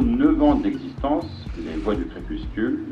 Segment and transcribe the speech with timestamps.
[0.00, 2.86] En bientôt 9 ans d'existence, les Voix du Crépuscule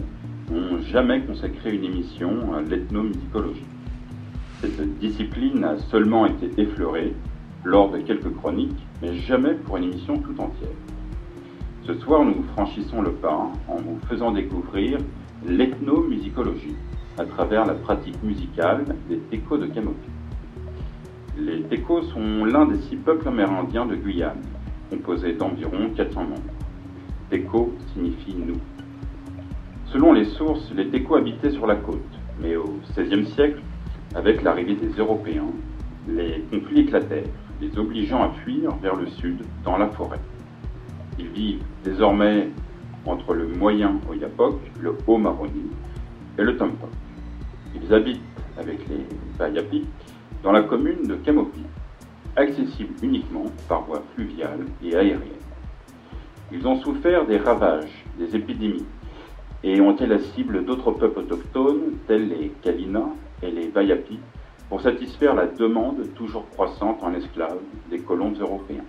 [0.51, 3.65] n'ont jamais consacré une émission à l'ethnomusicologie.
[4.61, 7.15] Cette discipline a seulement été effleurée
[7.65, 10.69] lors de quelques chroniques, mais jamais pour une émission tout entière.
[11.87, 14.99] Ce soir, nous franchissons le pas en vous faisant découvrir
[15.47, 16.77] l'ethnomusicologie
[17.17, 20.11] à travers la pratique musicale des Técos de Camopi.
[21.39, 24.43] Les Técos sont l'un des six peuples amérindiens de Guyane,
[24.91, 26.58] composé d'environ 400 membres.
[27.31, 28.61] Téco signifie nous.
[29.93, 32.01] Selon les sources, les Técos habitaient sur la côte,
[32.41, 33.61] mais au XVIe siècle,
[34.15, 35.51] avec l'arrivée des Européens,
[36.09, 37.29] les conflits éclatèrent,
[37.61, 40.21] les obligeant à fuir vers le sud, dans la forêt.
[41.19, 42.49] Ils vivent désormais
[43.05, 45.71] entre le moyen Oyapok, le haut Maroni
[46.39, 46.91] et le Tompok.
[47.75, 48.23] Ils habitent
[48.59, 49.05] avec les
[49.39, 49.85] Bayapi
[50.43, 51.63] dans la commune de Camopi,
[52.37, 55.38] accessible uniquement par voie fluviale et aérienne.
[56.51, 58.87] Ils ont souffert des ravages, des épidémies,
[59.63, 63.05] et ont été la cible d'autres peuples autochtones tels les Kalina
[63.43, 64.19] et les Vayapi
[64.71, 68.85] pour satisfaire la demande toujours croissante en esclaves des colons européens?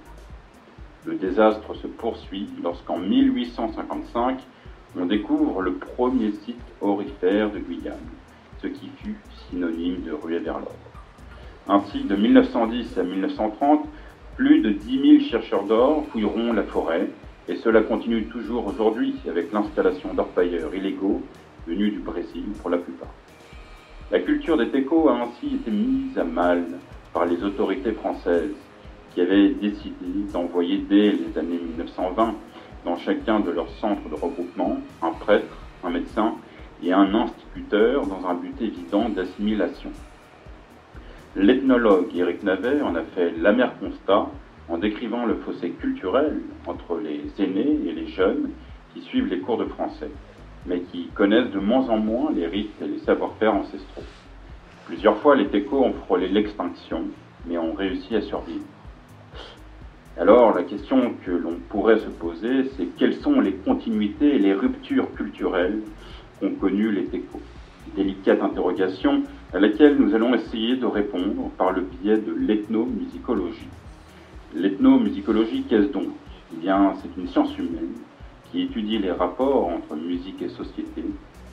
[1.05, 4.39] Le désastre se poursuit lorsqu'en 1855,
[4.97, 7.97] on découvre le premier site orifère de Guyane,
[8.61, 9.17] ce qui fut
[9.49, 10.75] synonyme de ruée vers l'or.
[11.67, 13.85] Ainsi, de 1910 à 1930,
[14.37, 17.09] plus de 10 000 chercheurs d'or fouilleront la forêt,
[17.49, 21.23] et cela continue toujours aujourd'hui avec l'installation d'orpailleurs illégaux
[21.65, 23.09] venus du Brésil pour la plupart.
[24.11, 26.63] La culture des Técos a ainsi été mise à mal
[27.11, 28.53] par les autorités françaises
[29.13, 32.35] qui avaient décidé d'envoyer dès les années 1920
[32.85, 36.35] dans chacun de leurs centres de regroupement un prêtre, un médecin
[36.83, 39.89] et un instituteur dans un but évident d'assimilation.
[41.35, 44.27] L'ethnologue Eric Navet en a fait l'amer constat
[44.69, 48.51] en décrivant le fossé culturel entre les aînés et les jeunes
[48.93, 50.09] qui suivent les cours de français,
[50.65, 54.03] mais qui connaissent de moins en moins les rites et les savoir-faire ancestraux.
[54.85, 57.05] Plusieurs fois, les Técos ont frôlé l'extinction,
[57.45, 58.65] mais ont réussi à survivre.
[60.17, 64.53] Alors, la question que l'on pourrait se poser, c'est quelles sont les continuités et les
[64.53, 65.81] ruptures culturelles
[66.39, 67.41] qu'ont connues les Técos
[67.95, 73.67] Délicate interrogation à laquelle nous allons essayer de répondre par le biais de l'ethnomusicologie.
[74.55, 76.09] L'ethnomusicologie, qu'est-ce donc?
[76.53, 77.93] Eh bien, c'est une science humaine
[78.51, 81.05] qui étudie les rapports entre musique et société,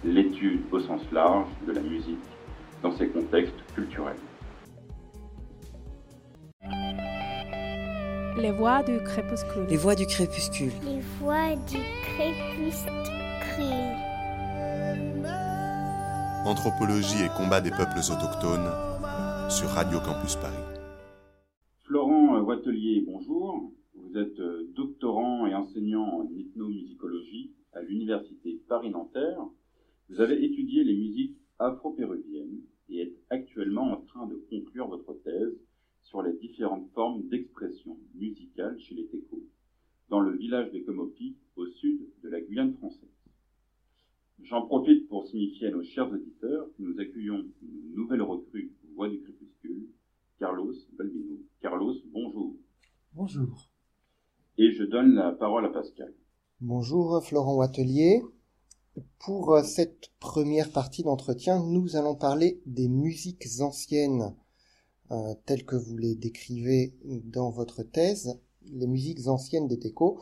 [0.04, 2.18] l'étude au sens large de la musique
[2.82, 4.16] dans ses contextes culturels.
[8.38, 9.66] Les voix du crépuscule.
[9.68, 10.72] Les voix du crépuscule.
[10.84, 12.92] Les voix du crépuscule.
[16.44, 18.70] Anthropologie et combat des peuples autochtones
[19.50, 20.66] sur Radio Campus Paris.
[22.56, 23.70] Wattelier, bonjour.
[23.96, 24.40] Vous êtes
[24.74, 29.44] doctorant et enseignant en ethnomusicologie à l'Université Paris-Nanterre.
[30.08, 35.52] Vous avez étudié les musiques afro-péruviennes et êtes actuellement en train de conclure votre thèse
[36.04, 39.44] sur les différentes formes d'expression musicale chez les Técos,
[40.08, 43.10] dans le village de Comopi, au sud de la Guyane française.
[44.44, 49.10] J'en profite pour signifier à nos chers auditeurs que nous accueillons une nouvelle recrue Voix
[49.10, 49.88] du Crépuscule,
[50.38, 51.45] Carlos Balbino.
[51.69, 52.54] Carlos, bonjour.
[53.15, 53.69] Bonjour.
[54.56, 56.15] Et je donne la parole à Pascal.
[56.60, 58.22] Bonjour Florent Wattelier.
[59.19, 64.37] Pour cette première partie d'entretien, nous allons parler des musiques anciennes
[65.10, 70.21] euh, telles que vous les décrivez dans votre thèse, les musiques anciennes des Técos.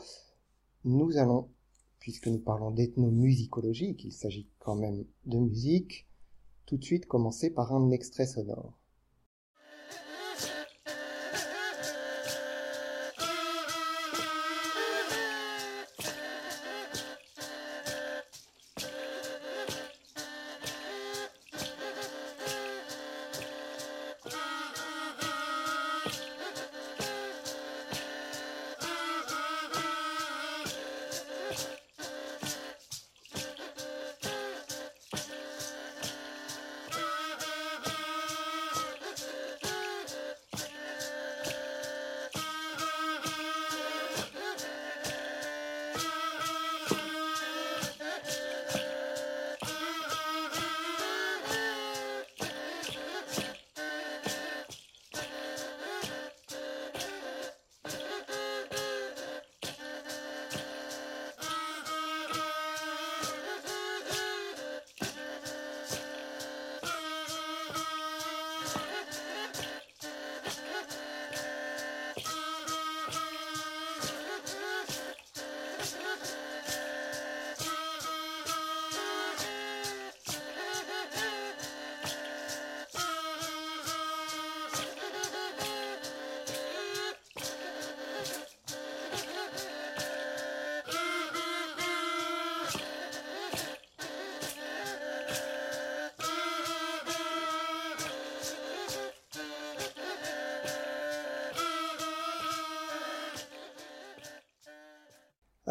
[0.84, 1.50] Nous allons
[1.98, 6.08] puisque nous parlons d'ethnomusicologie, qu'il s'agit quand même de musique,
[6.64, 8.78] tout de suite commencer par un extrait sonore.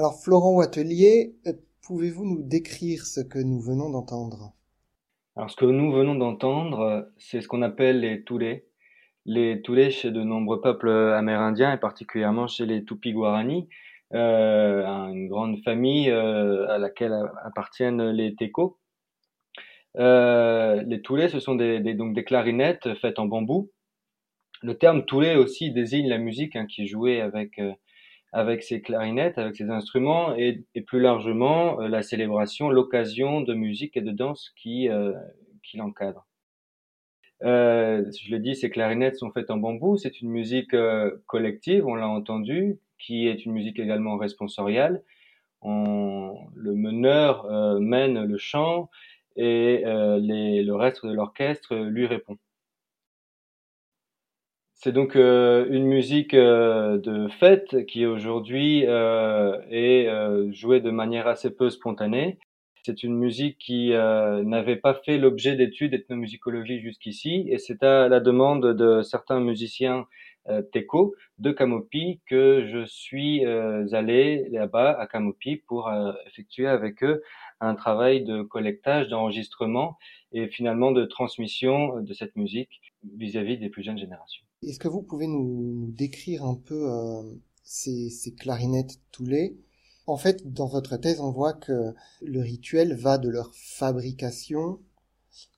[0.04, 4.52] Alors Florent Watelier, euh, pouvez-vous nous décrire ce que nous venons d'entendre?
[5.38, 8.66] Alors ce que nous venons d'entendre, c'est ce qu'on appelle les toulés.
[9.26, 13.70] Les toulés chez de nombreux peuples amérindiens et particulièrement chez les Tupi-Guarani,
[14.14, 18.78] euh, une grande famille euh, à laquelle appartiennent les Tecos.
[19.96, 23.72] Les toulés, ce sont des, donc des clarinettes faites en bambou.
[24.64, 27.58] Le terme toulé aussi désigne la musique hein, qui est jouée avec
[28.34, 33.54] avec ces clarinettes, avec ces instruments, et, et plus largement euh, la célébration, l'occasion de
[33.54, 34.90] musique et de danse qui
[35.64, 36.28] qui l'encadre.
[37.44, 39.98] Euh, je l'ai dit, ces clarinettes sont faites en bambou.
[39.98, 40.76] C'est une musique
[41.28, 45.02] collective, on l'a entendu, qui est une musique également responsoriale.
[45.62, 47.46] On, le meneur
[47.80, 48.90] mène le chant
[49.36, 52.38] et euh, les, le reste de l'orchestre lui répond.
[54.84, 61.56] C'est donc euh, une musique euh, de fête qui aujourd'hui est jouée de manière assez
[61.56, 62.38] peu spontanée.
[62.86, 68.20] C'est une musique qui n'avait pas fait l'objet d'études ethnomusicologie jusqu'ici, et c'est à la
[68.20, 70.06] demande de certains musiciens
[70.50, 75.90] euh, Teco de Camopi que je suis allé là-bas à Camopi pour
[76.28, 77.24] effectuer avec eux
[77.62, 79.98] un travail de collectage, d'enregistrement
[80.34, 82.82] et finalement de transmission de cette musique
[83.18, 84.44] vis-à-vis des plus jeunes générations.
[84.68, 87.24] Est-ce que vous pouvez nous, décrire un peu euh,
[87.64, 89.58] ces, ces, clarinettes toulées?
[90.08, 94.80] En fait, dans votre thèse, on voit que le rituel va de leur fabrication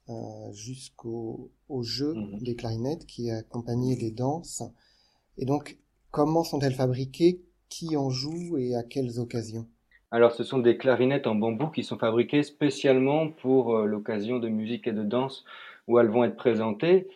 [0.07, 4.61] euh, jusqu'au au jeu mmh des clarinettes qui accompagnaient les danses.
[5.39, 5.79] Et donc,
[6.11, 7.41] comment sont-elles fabriquées?
[7.69, 9.67] Qui en joue et à quelles occasions?
[10.11, 14.47] Alors, ce sont des clarinettes en bambou qui sont fabriquées spécialement pour euh, l'occasion de
[14.47, 15.43] musique et de danse
[15.87, 17.07] où elles vont être présentées.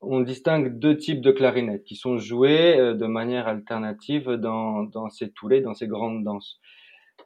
[0.00, 5.08] On distingue deux types de clarinettes qui sont jouées euh, de manière alternative dans, dans
[5.08, 6.60] ces toulés, dans ces grandes danses.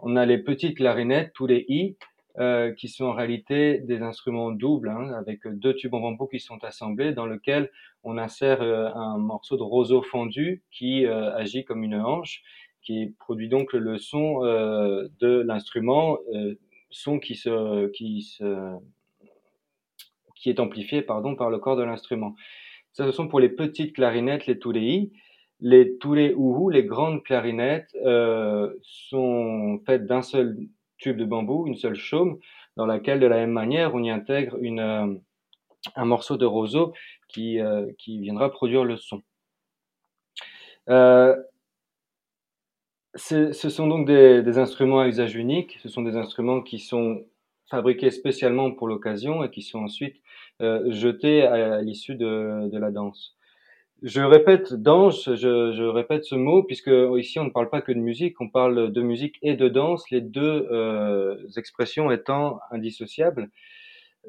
[0.01, 1.97] On a les petites clarinettes, tous les i,
[2.39, 6.41] euh, qui sont en réalité des instruments doubles, hein, avec deux tubes en bambou qui
[6.41, 7.71] sont assemblés, dans lequel
[8.05, 12.43] on insère un morceau de roseau fendu qui agit comme une hanche
[12.83, 16.55] qui produit donc le son euh, de l'instrument, euh,
[16.91, 18.77] son qui se, qui se,
[20.35, 22.35] qui est amplifié pardon par le corps de l'instrument.
[22.93, 25.12] Ça, ce sont pour les petites clarinettes, les touléi.
[25.61, 25.97] Les
[26.35, 30.59] ouhou, les grandes clarinettes, euh, sont faites d'un seul
[30.99, 32.39] tube de bambou, une seule chaume,
[32.77, 35.15] dans laquelle, de la même manière, on y intègre une, euh,
[35.97, 36.94] un morceau de roseau
[37.29, 39.23] qui, euh, qui viendra produire le son.
[40.89, 41.37] Euh,
[43.15, 45.79] ce sont donc des, des, instruments à usage unique.
[45.82, 47.25] Ce sont des instruments qui sont
[47.70, 50.17] fabriqués spécialement pour l'occasion et qui sont ensuite
[50.63, 53.37] euh, jetés à, l'issue de, la danse.
[54.03, 57.99] Je répète danse, je, répète ce mot puisque ici on ne parle pas que de
[57.99, 63.49] musique, on parle de musique et de danse, les deux euh, expressions étant indissociables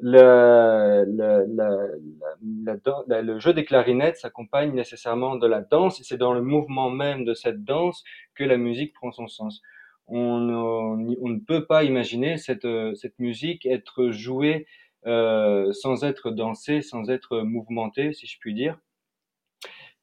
[0.00, 1.04] le,
[3.38, 7.34] jeu des clarinettes s'accompagne nécessairement de la danse et c'est dans le mouvement même de
[7.34, 8.02] cette danse
[8.34, 9.62] que la musique prend son sens.
[10.06, 10.38] On,
[10.96, 12.66] ne peut pas imaginer cette
[13.18, 14.66] musique être jouée
[15.06, 18.78] euh, sans être dansée, sans être mouvementée, si je puis dire.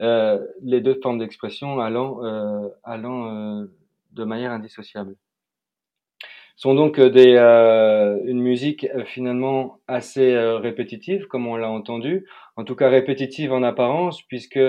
[0.01, 3.65] Euh, les deux formes d'expression allant, euh, allant euh,
[4.13, 5.15] de manière indissociable
[6.55, 7.37] sont donc euh, des,
[8.29, 14.21] une musique finalement assez répétitive, comme on l'a entendu, en tout cas répétitive en apparence,
[14.23, 14.59] puisque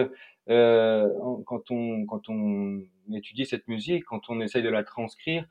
[0.47, 2.81] quand, on, quand on
[3.15, 5.45] étudie cette musique, quand on essaye de la transcrire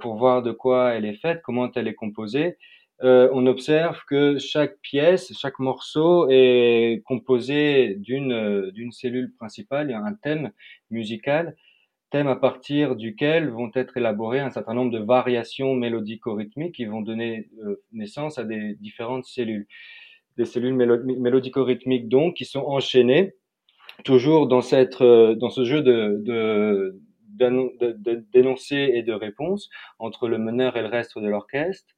[0.00, 2.56] pour voir de quoi elle est faite, comment elle est composée,
[3.02, 9.92] euh, on observe que chaque pièce, chaque morceau est composé d'une d'une cellule principale, il
[9.92, 10.50] y a un thème
[10.90, 11.56] musical
[12.10, 17.02] thème à partir duquel vont être élaborées un certain nombre de variations mélodico-rythmiques qui vont
[17.02, 19.66] donner euh, naissance à des différentes cellules.
[20.36, 23.34] Des cellules mélodico-rythmiques donc qui sont enchaînées
[24.04, 27.00] toujours dans, cette, euh, dans ce jeu de, de,
[28.32, 31.92] d'énoncés et de réponses entre le meneur et le reste de l'orchestre.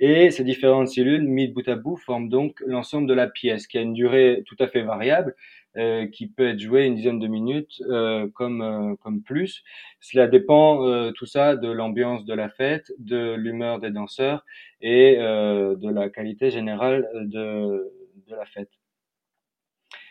[0.00, 3.78] Et ces différentes cellules, mises bout à bout, forment donc l'ensemble de la pièce, qui
[3.78, 5.34] a une durée tout à fait variable,
[5.76, 9.62] euh, qui peut être joué une dizaine de minutes euh, comme euh, comme plus.
[10.00, 14.44] Cela dépend tout ça de l'ambiance de la fête, de l'humeur des danseurs
[14.80, 17.92] et de la qualité générale de
[18.28, 18.70] de la fête.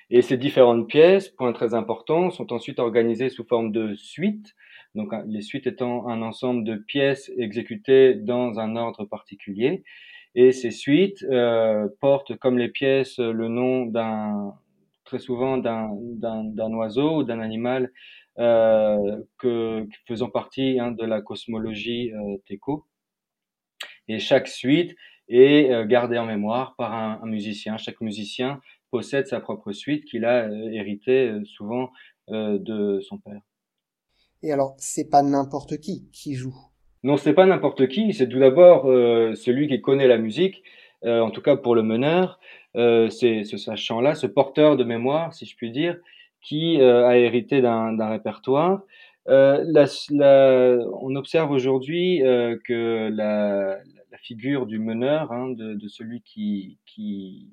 [0.10, 4.56] Et ces différentes pièces, point très important, sont ensuite organisées sous forme de suites.
[4.98, 9.84] Donc les suites étant un ensemble de pièces exécutées dans un ordre particulier.
[10.36, 14.54] Et ces suites euh, portent comme les pièces le nom d'un
[15.06, 17.92] très souvent d'un oiseau ou d'un animal
[18.40, 22.86] euh, que, faisant partie hein, de la cosmologie euh, Teco.
[24.08, 24.96] Et chaque suite
[25.28, 27.78] est euh, gardée en mémoire par un, musicien.
[27.78, 28.62] Chaque musicien
[28.92, 31.92] possède sa propre suite qu'il a hérité souvent
[32.30, 33.42] de son père.
[34.44, 36.56] Et alors, c'est pas n'importe qui qui joue.
[37.04, 38.14] Non, c'est pas n'importe qui.
[38.14, 38.84] C'est tout d'abord
[39.36, 40.64] celui qui connaît la musique,
[41.06, 42.40] en tout cas pour le meneur.
[42.74, 45.98] c'est ce sachant-là, ce porteur de mémoire, si je puis dire,
[46.42, 48.82] qui euh, a hérité d'un répertoire.
[49.28, 49.86] Euh, la,
[51.02, 53.78] on observe aujourd'hui euh, que la,
[54.12, 57.52] la, figure du meneur, hein, de, de, celui qui, qui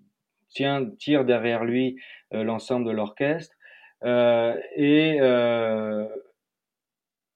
[0.49, 1.97] tient, tire derrière lui
[2.33, 3.55] l'ensemble de l'orchestre,
[4.03, 5.19] est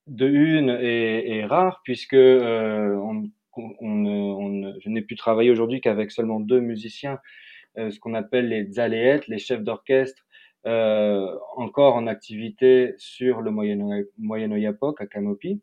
[0.08, 6.10] de une est, est, rare puisque on, on, on, je n'ai pu travailler aujourd'hui qu'avec
[6.10, 7.18] seulement deux musiciens,
[7.76, 10.24] ce qu'on appelle les zaléettes, les chefs d'orchestre
[10.66, 13.50] euh, encore en activité sur le
[14.18, 15.60] Moyen-Oyapok à Camopi.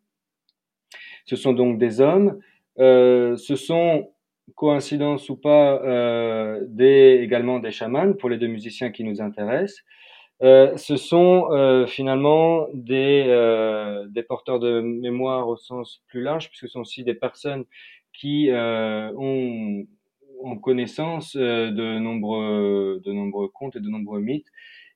[1.26, 2.40] Ce sont donc des hommes.
[2.80, 4.10] Euh, ce sont,
[4.56, 9.84] coïncidence ou pas, euh, des, également des chamans pour les deux musiciens qui nous intéressent.
[10.44, 16.50] Euh, ce sont euh, finalement des, euh, des porteurs de mémoire au sens plus large,
[16.50, 17.66] puisque ce sont aussi des personnes
[18.14, 19.86] qui ont,
[20.42, 24.48] ont connaissance de nombreux, de nombreux contes et de nombreux mythes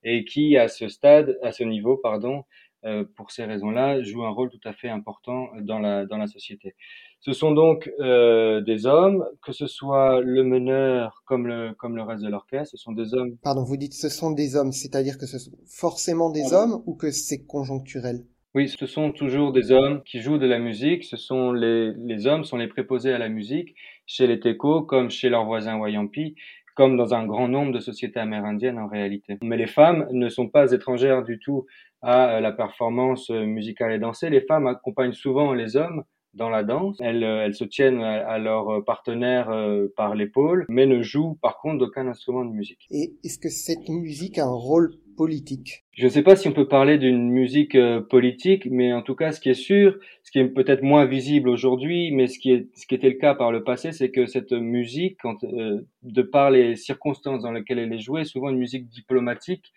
[0.03, 2.45] et qui, à ce stade, à ce niveau, pardon,
[2.85, 6.27] euh, pour ces raisons-là, joue un rôle tout à fait important dans la, dans la
[6.27, 6.75] société.
[7.19, 12.03] Ce sont donc euh, des hommes, que ce soit le meneur comme le, comme le
[12.03, 13.35] reste de l'orchestre, ce sont des hommes.
[13.43, 16.95] Pardon, vous dites ce sont des hommes, c'est-à-dire que ce sont forcément des hommes ou
[16.95, 18.23] que c'est conjoncturel?
[18.55, 21.03] Oui, ce sont toujours des hommes qui jouent de la musique.
[21.03, 23.75] Ce sont les, les hommes sont les préposés à la musique
[24.07, 26.35] chez les Teco comme chez leurs voisins Wayampi
[26.79, 29.37] comme dans un grand nombre de sociétés amérindiennes en réalité.
[29.43, 31.65] Mais les femmes ne sont pas étrangères du tout
[32.01, 34.29] à euh, la performance euh, musicale et dansée.
[34.29, 36.03] Les femmes accompagnent souvent les hommes
[36.33, 36.97] dans la danse.
[37.01, 39.51] Elles, euh, elles se tiennent à leur partenaire
[39.95, 42.85] par l'épaule, mais ne jouent par contre d'aucun instrument de musique.
[42.91, 45.83] Et est-ce que cette musique a un rôle politique?
[45.91, 47.75] Je ne sais pas si on peut parler d'une musique
[48.09, 51.49] politique, mais en tout cas, ce qui est sûr, ce qui est peut-être moins visible
[51.49, 54.27] aujourd'hui, mais ce qui, est, ce qui était le cas par le passé, c'est que
[54.27, 58.59] cette musique, quand, de par les circonstances dans lesquelles elle est jouée, est souvent une
[58.59, 59.73] musique diplomatique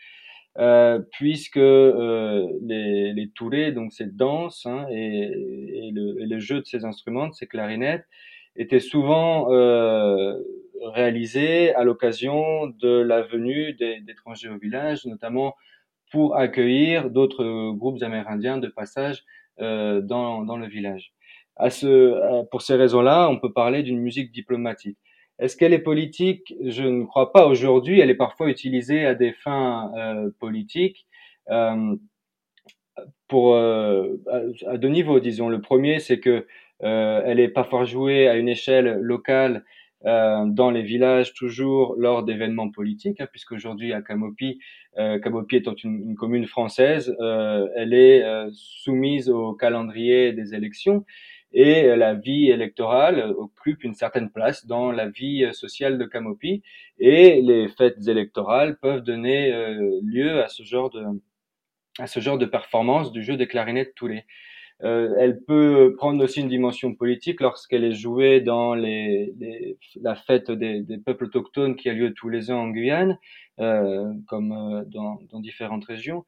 [0.59, 5.23] euh, puisque euh, les, les donc cette danse hein, et,
[5.87, 8.05] et, le, et, le, jeu de ces instruments, de ces clarinettes,
[8.57, 10.37] étaient souvent euh,
[10.83, 15.55] réalisés à l'occasion de la venue d'étrangers au village, notamment
[16.11, 19.25] pour accueillir d'autres groupes amérindiens de passage
[19.61, 21.15] euh, dans, dans, le village.
[21.57, 24.99] À ce, pour ces raisons-là, on peut parler d'une musique diplomatique.
[25.39, 26.55] Est-ce qu'elle est politique?
[26.65, 28.01] Je ne crois pas aujourd'hui.
[28.01, 31.07] Elle est parfois utilisée à des fins euh, politiques.
[31.51, 31.97] Euh,
[33.29, 34.21] pour euh,
[34.67, 35.49] à, deux niveaux, disons.
[35.49, 36.47] Le premier, c'est que
[36.83, 39.65] euh, elle est parfois jouée à une échelle locale
[40.05, 44.59] euh, dans les villages, toujours lors d'événements politiques, hein, puisqu'aujourd'hui à Camopi,
[44.97, 48.23] Camopi étant une commune française, elle est
[48.53, 51.07] soumise au calendrier des élections
[51.53, 56.63] et la vie électorale occupe une certaine place dans la vie sociale de Camopi
[56.99, 61.05] et les fêtes électorales peuvent donner euh, lieu à ce genre de
[61.99, 64.25] à ce genre de performance du jeu des clarinettes toulées.
[64.85, 69.33] Euh, elle peut prendre aussi une dimension politique lorsqu'elle est jouée dans les,
[70.01, 73.17] la fête des, peuples autochtones qui a lieu tous les ans en Guyane,
[73.61, 76.25] euh, comme euh, dans, différentes régions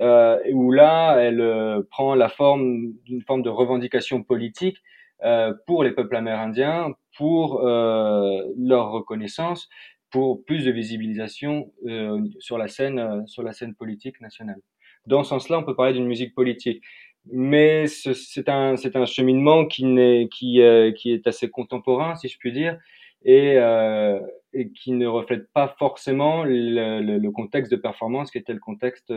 [0.00, 4.78] euh, où là, elle euh, prend la forme d'une forme de revendication politique
[5.24, 9.68] euh, pour les peuples amérindiens, pour euh, leur reconnaissance,
[10.10, 14.60] pour plus de visibilisation euh, sur la scène, sur la scène politique nationale.
[15.06, 16.82] Dans ce sens-là, on peut parler d'une musique politique
[17.30, 20.60] mais c'est un c'est un cheminement qui n'est qui
[20.96, 22.76] qui est assez contemporain si je puis dire
[23.24, 24.20] et, euh,
[24.52, 28.58] et qui ne reflète pas forcément le, le, le, contexte de performance qui était le
[28.58, 29.12] contexte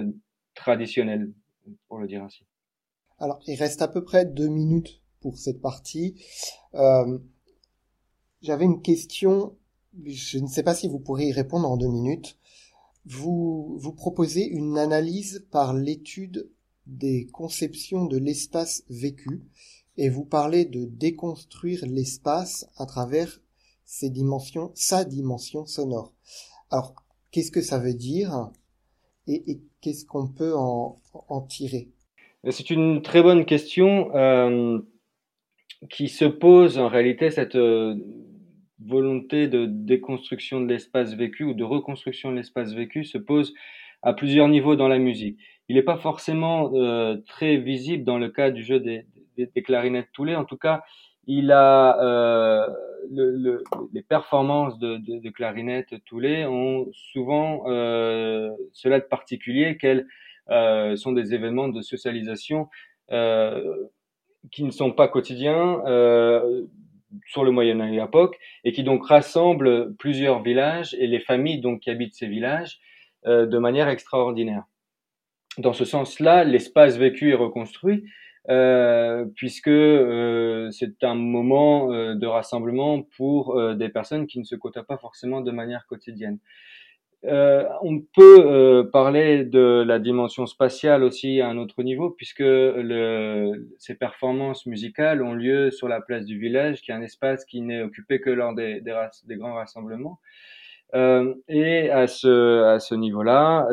[0.56, 1.34] traditionnel,
[1.88, 2.46] pour le dire ainsi.
[3.20, 6.16] Alors, il reste à peu près deux minutes pour cette partie.
[6.74, 7.18] Euh,
[8.42, 9.58] J'avais une question,
[10.06, 12.38] je ne sais pas si vous pourrez y répondre en deux minutes.
[13.06, 16.52] Vous, vous proposez une analyse par l'étude
[16.86, 19.44] des conceptions de l'espace vécu
[19.98, 23.40] et vous parlez de déconstruire l'espace à travers
[23.86, 26.14] ses dimensions, sa dimension sonore.
[26.70, 26.96] Alors,
[27.32, 28.52] qu'est-ce que ça veut dire?
[29.28, 30.96] Et, qu'est-ce qu'on peut en,
[31.50, 31.90] tirer?
[32.50, 34.80] C'est une très bonne question euh,
[35.90, 37.96] qui se pose en réalité cette euh,
[38.84, 43.54] volonté de déconstruction de l'espace vécu ou de reconstruction de l'espace vécu se pose
[44.04, 45.40] à plusieurs niveaux dans la musique.
[45.68, 50.12] il n'est pas forcément euh, très visible dans le cas du jeu des, des, clarinettes
[50.14, 50.36] Toulet.
[50.36, 50.84] En tout cas,
[51.28, 52.68] il a euh,
[53.12, 53.64] le, le,
[53.94, 60.08] les performances de, de, de clarinette Toulet ont souvent euh, cela de particulier qu'elles
[60.50, 62.70] euh, sont des événements de socialisation
[63.12, 63.88] euh,
[64.52, 66.66] qui ne sont pas quotidiens euh,
[67.28, 71.90] sur le Moyen époque et qui donc rassemblent plusieurs villages et les familles donc qui
[71.90, 72.80] habitent ces villages
[73.26, 74.64] euh, de manière extraordinaire.
[75.58, 78.04] Dans ce sens-là, l'espace vécu et reconstruit
[78.50, 84.44] euh, puisque euh, c'est un moment euh, de rassemblement pour euh, des personnes qui ne
[84.44, 86.40] se côtoient pas forcément de manière quotidienne.
[87.24, 93.68] Euh, on peut parler de la dimension spatiale aussi à un autre niveau, puisque le,
[93.80, 97.62] ces performances musicales ont lieu sur la place du village, qui est un espace qui
[97.62, 98.96] n'est occupé que lors des, des,
[99.28, 100.20] des grands rassemblements.
[100.94, 103.68] Et à ce, à ce niveau-là,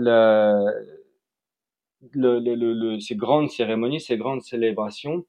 [2.11, 5.25] le, le, le, ces grandes cérémonies, ces grandes célébrations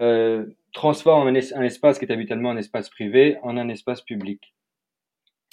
[0.00, 4.02] euh, transforment un, es un, espace qui est habituellement un espace privé en un espace
[4.02, 4.54] public.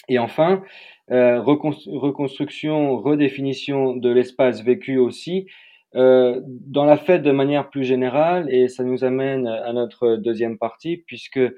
[0.10, 0.64] Et enfin,
[1.12, 5.48] euh, reconstruction, redéfinition de l'espace vécu aussi,
[5.96, 10.58] euh, dans la fête de manière plus générale, et ça nous amène à notre deuxième
[10.58, 11.54] partie, puisque euh,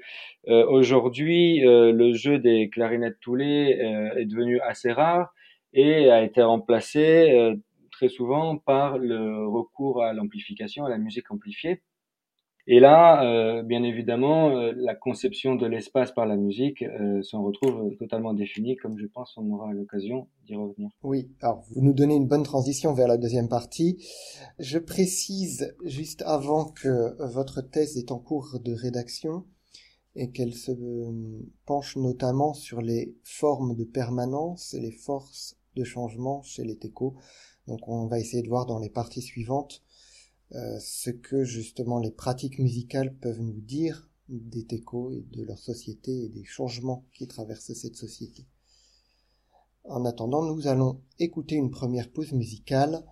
[0.46, 5.32] aujourd'hui, euh, le jeu des clarinettes toulées euh, est devenu assez rare
[5.72, 7.56] et a été remplacé euh,
[7.96, 11.82] très souvent par le recours à l'amplification, à la musique amplifiée.
[12.68, 17.42] Et là, euh, bien évidemment, euh, la conception de l'espace par la musique euh, s'en
[17.42, 20.90] retrouve totalement définie, comme je pense on aura l'occasion d'y revenir.
[21.02, 24.04] Oui, alors vous nous donnez une bonne transition vers la deuxième partie.
[24.58, 29.44] Je précise juste avant que votre thèse est en cours de rédaction
[30.16, 30.72] et qu'elle se
[31.66, 37.14] penche notamment sur les formes de permanence et les forces de changement chez les techos.
[37.68, 39.82] Donc on va essayer de voir dans les parties suivantes
[40.52, 45.58] euh, ce que justement les pratiques musicales peuvent nous dire des techos et de leur
[45.58, 48.46] société et des changements qui traversent cette société.
[49.84, 53.04] En attendant, nous allons écouter une première pause musicale.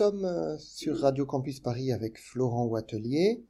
[0.00, 3.44] Sommes euh, sur Radio Campus Paris avec Florent Watelier,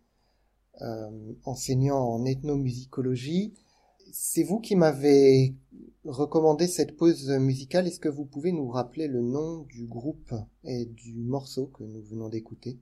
[0.82, 3.54] euh, enseignant en ethnomusicologie.
[4.10, 5.54] c'est vous qui m'avez
[6.02, 7.86] recommandé cette pause musicale.
[7.86, 10.34] Est-ce que vous pouvez nous rappeler le nom du groupe
[10.64, 12.80] et du morceau que nous venons d'écouter?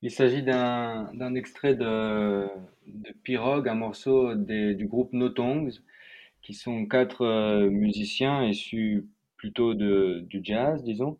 [0.00, 2.48] Il s'agit d'un extrait de,
[3.22, 5.74] Pirogue, un morceau du groupe No Tongues,
[6.40, 11.18] qui sont quatre euh, musiciens issus plutôt du jazz, disons,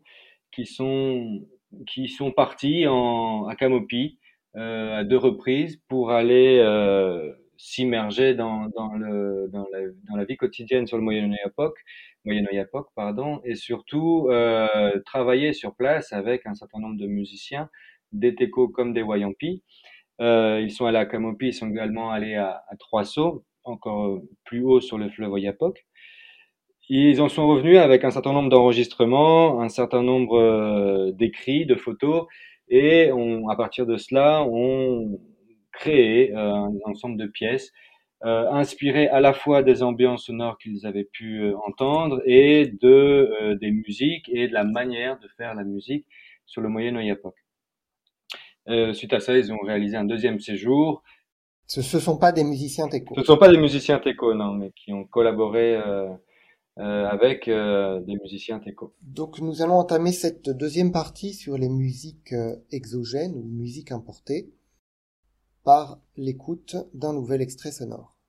[0.51, 1.41] qui sont,
[1.87, 4.19] qui sont partis en, à Camopi
[4.57, 9.67] euh, à deux reprises pour aller euh, s'immerger dans, dans, le, dans,
[10.15, 11.77] la, vie quotidienne sur le Moyen-Oyapock,
[12.25, 12.45] Moyen
[12.95, 17.69] pardon, et surtout euh, travailler sur place avec un certain nombre de musiciens,
[18.11, 19.63] des Teco comme des Wayampi.
[20.19, 24.63] Euh, ils sont allés à Camopi, ils sont également allés à, à Trois-Sauts, encore plus
[24.63, 25.85] haut sur le fleuve Oyapock.
[26.93, 31.75] Ils en sont revenus avec un certain nombre d'enregistrements, un certain nombre euh, d'écrits, de
[31.75, 32.25] photos,
[32.67, 35.17] et on, à partir de cela, on
[35.71, 37.71] créé euh, un ensemble de pièces
[38.25, 43.57] euh, inspirées à la fois des ambiances sonores qu'ils avaient pu euh, entendre et de
[43.59, 46.05] des musiques et de la manière de faire la musique
[46.45, 47.35] sur le Moyen Oyapock.
[48.91, 51.03] suite à ça, ils ont réalisé un deuxième séjour.
[51.67, 53.15] Ce ne sont pas des musiciens teco.
[53.15, 55.79] Ce ne sont pas des musiciens teco, non, mais qui ont collaboré
[56.77, 58.93] euh, euh, avec euh, des musiciens teco.
[59.01, 62.33] Donc nous allons entamer cette deuxième partie sur les musiques
[62.71, 64.53] exogènes ou musiques importées
[65.63, 68.20] par l'écoute d'un nouvel extrait sonore.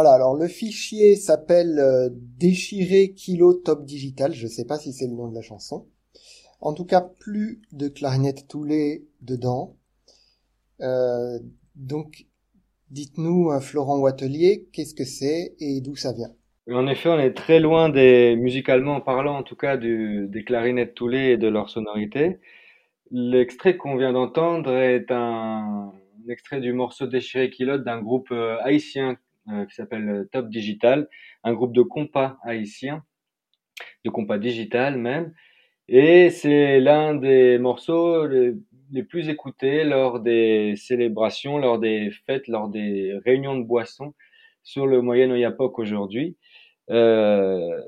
[0.00, 5.08] Voilà, alors le fichier s'appelle euh, déchiré kilo top digital, je sais pas si c'est
[5.08, 5.88] le nom de la chanson.
[6.60, 9.74] En tout cas, plus de clarinette toulée dedans.
[10.82, 11.40] Euh,
[11.74, 12.26] donc,
[12.90, 16.30] dites-nous, euh, Florent Watelier, qu'est-ce que c'est et d'où ça vient?
[16.70, 21.30] En effet, on est très loin des, musicalement parlant en tout cas, des clarinettes toulées
[21.30, 22.38] et de leur sonorité.
[23.10, 25.92] L'extrait qu'on vient d'entendre est un,
[26.28, 28.30] extrait du morceau déchiré kilote d'un groupe
[28.60, 29.16] haïtien
[29.68, 31.08] qui s'appelle euh, Top Digital,
[31.44, 33.04] un groupe de compas haïtiens,
[34.04, 35.32] de compas digital même.
[35.88, 42.68] Et c'est l'un des morceaux les, plus écoutés lors des célébrations, lors des fêtes, lors
[42.68, 44.14] des réunions de boissons
[44.62, 46.36] sur le Moyen Oyapock aujourd'hui.
[46.90, 47.80] Euh,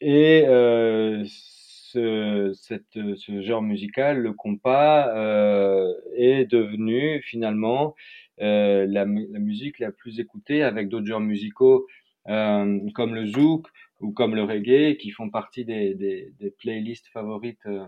[0.00, 9.04] et euh, ce, ce genre musical, le compas, euh, est devenu finalement euh, la, la,
[9.04, 11.86] musique la plus écoutée avec d'autres genres musicaux
[12.28, 13.66] euh, comme le zouk
[14.00, 17.84] ou comme le reggae qui font partie des, des, des playlists favorites euh,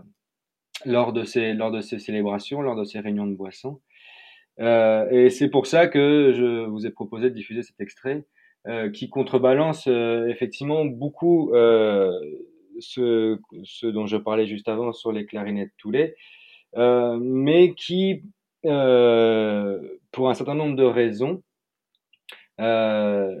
[0.85, 3.81] lors de ces lors de ces célébrations, lors de ces réunions de boissons.
[4.59, 8.25] Euh, et c'est pour ça que je vous ai proposé de diffuser cet extrait
[8.67, 11.51] euh, qui contrebalance euh, effectivement beaucoup
[12.79, 16.15] ce, ce dont je parlais juste avant sur les clarinettes Toulet,
[16.75, 18.23] mais qui
[18.65, 19.79] euh,
[20.11, 21.43] pour un certain nombre de raisons,
[22.59, 23.35] euh,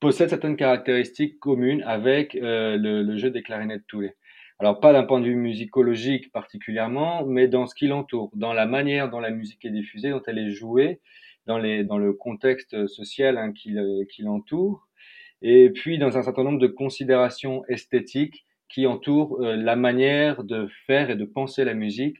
[0.00, 4.16] possède certaines caractéristiques communes avec euh, le, jeu des clarinettes Toulet.
[4.58, 8.66] Alors pas d'un point de vue musicologique particulièrement, mais dans ce qui l'entoure, dans la
[8.66, 11.00] manière dont la musique est diffusée, dont elle est jouée,
[11.46, 13.74] dans, les, dans le contexte social hein, qui,
[14.20, 14.88] l'entoure,
[15.42, 20.68] et puis dans un certain nombre de considérations esthétiques qui entourent euh, la manière de
[20.86, 22.16] faire et de penser la musique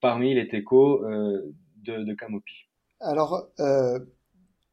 [0.00, 2.54] parmi les techos euh, de, de Camopi.
[3.00, 3.98] Alors, euh,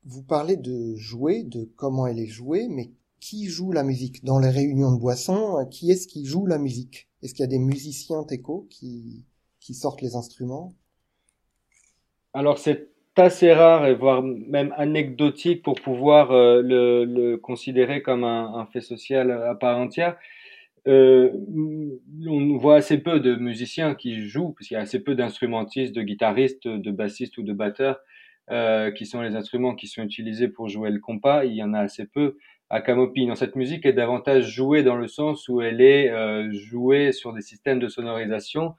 [0.06, 4.24] vous parlez de jouer, de comment elle est jouée, mais qui joue la musique?
[4.24, 7.10] Dans les réunions de boissons, qui est-ce qui joue la musique?
[7.22, 9.26] Est-ce qu'il y a des musiciens teco qui,
[9.60, 10.74] qui sortent les instruments?
[12.34, 18.24] Alors c'est assez rare et voire même anecdotique pour pouvoir euh, le, le, considérer comme
[18.24, 20.18] un, un, fait social à part entière
[20.88, 21.32] euh,
[22.28, 25.94] on voit assez peu de musiciens qui jouent, parce qu'il y a assez peu d'instrumentistes,
[25.94, 28.00] de guitaristes, de bassistes ou de batteurs
[28.52, 31.74] euh, qui sont les instruments qui sont utilisés pour jouer le compas, il y en
[31.74, 32.38] a assez peu
[32.70, 33.26] à Camopi.
[33.26, 37.32] Non, cette musique est davantage jouée dans le sens où elle est euh, jouée sur
[37.32, 38.76] des systèmes de sonorisation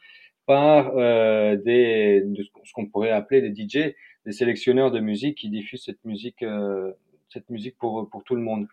[0.46, 3.94] par euh, des, de ce qu'on pourrait appeler des DJ,
[4.26, 6.92] des sélectionneurs de musique qui diffusent cette musique, euh,
[7.28, 8.66] cette musique pour, pour tout le monde.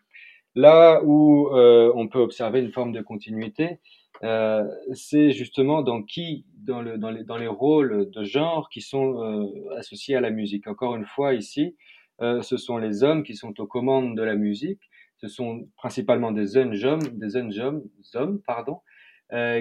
[0.55, 3.79] Là où euh, on peut observer une forme de continuité,
[4.23, 9.77] euh, c'est justement dans qui, dans, le, dans, les, rôles de genre qui sont euh,
[9.77, 10.67] associés à la musique.
[10.67, 11.75] Encore une fois, ici,
[12.19, 14.81] ce sont les hommes qui sont aux commandes de la musique.
[15.17, 17.83] Ce sont principalement des hommes, hommes,
[18.13, 18.81] hommes pardon,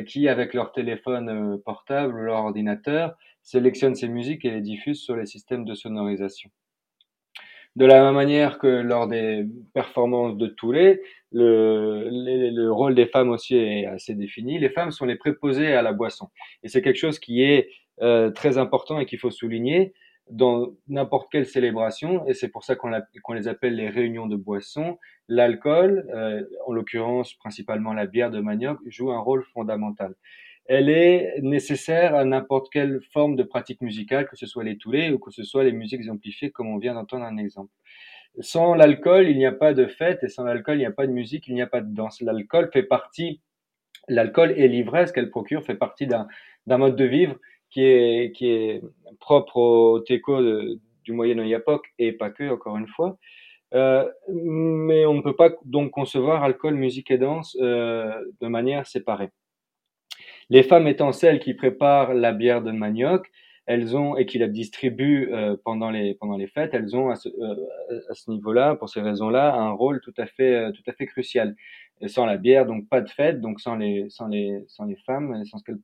[0.07, 5.17] qui, avec leur téléphone portable ou leur ordinateur, sélectionnent ces musiques et les diffusent sur
[5.17, 6.51] les systèmes de sonorisation.
[7.77, 13.07] De la même manière que lors des performances de Toulé, le, le, le, rôle des
[13.07, 14.59] femmes aussi est assez défini.
[14.59, 16.29] Les femmes sont les préposées à la boisson.
[16.65, 17.71] Et c'est quelque chose qui est
[18.03, 19.93] euh, très important et qu'il faut souligner
[20.31, 22.27] dans n'importe quelle célébration.
[22.27, 24.99] Et c'est pour ça qu'on qu les appelle les réunions de boissons.
[25.29, 30.15] L'alcool, euh, en l'occurrence principalement la bière de manioc, joue un rôle fondamental
[30.71, 35.11] elle est nécessaire à n'importe quelle forme de pratique musicale, que ce soit les toulés
[35.11, 37.73] ou que ce soit les musiques amplifiées, comme on vient d'entendre un exemple.
[38.39, 41.09] Sans l'alcool, il n'y a pas de fête, et sans l'alcool, il n'y a pas
[41.09, 42.21] de musique, il n'y a pas de danse.
[42.21, 43.41] L'alcool fait partie,
[44.07, 46.29] l'alcool et l'ivresse qu'elle procure fait partie d'un
[46.79, 47.35] mode de vivre
[47.71, 48.81] qui est, qui est
[49.19, 50.41] propre au teco
[51.03, 53.19] du Moyen époque et pas que, encore une fois.
[53.75, 58.87] Euh, mais on ne peut pas donc concevoir alcool, musique et danse euh, de manière
[58.87, 59.31] séparée.
[60.51, 63.31] Les femmes étant celles qui préparent la bière de manioc,
[63.67, 67.15] elles ont et qui la distribuent euh, pendant les pendant les fêtes, elles ont à
[67.15, 70.83] ce, euh, à ce niveau-là, pour ces raisons-là, un rôle tout à fait euh, tout
[70.89, 71.55] à fait crucial.
[72.07, 75.45] Sans la bière, donc pas de fête, donc sans les sans les sans les femmes,
[75.45, 75.79] sans ce qu'elles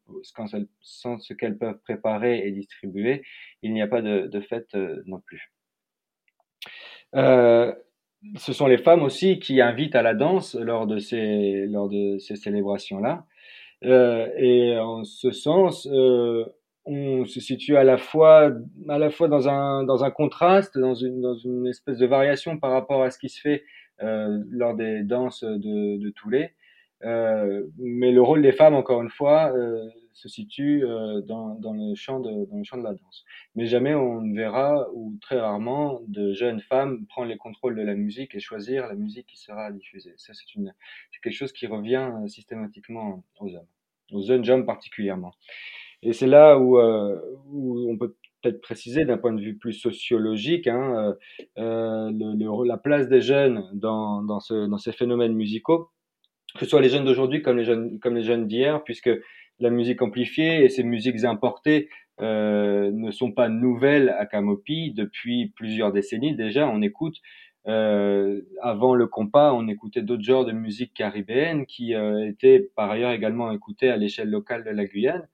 [0.81, 3.23] sans ce qu'elles peuvent préparer et distribuer,
[3.63, 5.53] il n'y a pas de, de fête euh, non plus.
[7.15, 7.73] Euh,
[8.39, 12.19] ce sont les femmes aussi qui invitent à la danse lors de ces lors de
[12.19, 13.27] ces célébrations-là.
[13.85, 16.45] Euh, et en ce sens, euh,
[16.87, 18.53] on se situe à la fois,
[18.89, 22.59] à la fois dans un, dans un contraste, dans une, dans une espèce de variation
[22.59, 23.65] par rapport à ce qui se fait
[24.03, 26.51] euh, lors des danses de, de Toulé.
[27.05, 31.75] Euh, mais le rôle des femmes, encore une fois, euh, se situe euh, dans, dans,
[31.75, 33.25] le champ de, dans le champ de la danse.
[33.55, 37.83] Mais jamais on ne verra, ou très rarement, de jeunes femmes prendre les contrôles de
[37.83, 40.15] la musique et choisir la musique qui sera diffusée.
[40.17, 40.45] Ça, c'est
[41.23, 43.69] quelque chose qui revient euh, systématiquement aux hommes,
[44.11, 45.35] aux jeunes hommes particulièrement.
[46.03, 49.75] Et c'est là où, euh, où on peut peut-être préciser d'un point de vue plus
[49.75, 51.15] sociologique hein,
[51.57, 55.91] le, la place des jeunes dans, dans, ce, dans ces phénomènes musicaux,
[56.55, 59.11] que ce soit les jeunes d'aujourd'hui comme les jeunes, comme les jeunes d'hier, puisque
[59.59, 61.89] la musique amplifiée et ces musiques importées
[62.21, 66.67] euh, ne sont pas nouvelles à Camopi depuis plusieurs décennies déjà.
[66.69, 67.17] On écoute
[67.69, 72.91] euh, avant le compas, on écoutait d'autres genres de musique caribéenne qui euh, étaient par
[72.91, 75.29] ailleurs également écoutés à l'échelle locale de la Guyane.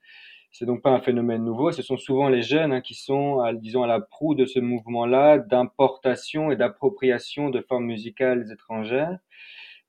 [0.51, 1.73] C'est donc pas un phénomène nouveau.
[1.73, 5.39] Ce sont souvent les jeunes hein, qui sont, disons, à la proue de ce mouvement-là
[5.39, 9.19] d'importation et d'appropriation de formes musicales étrangères.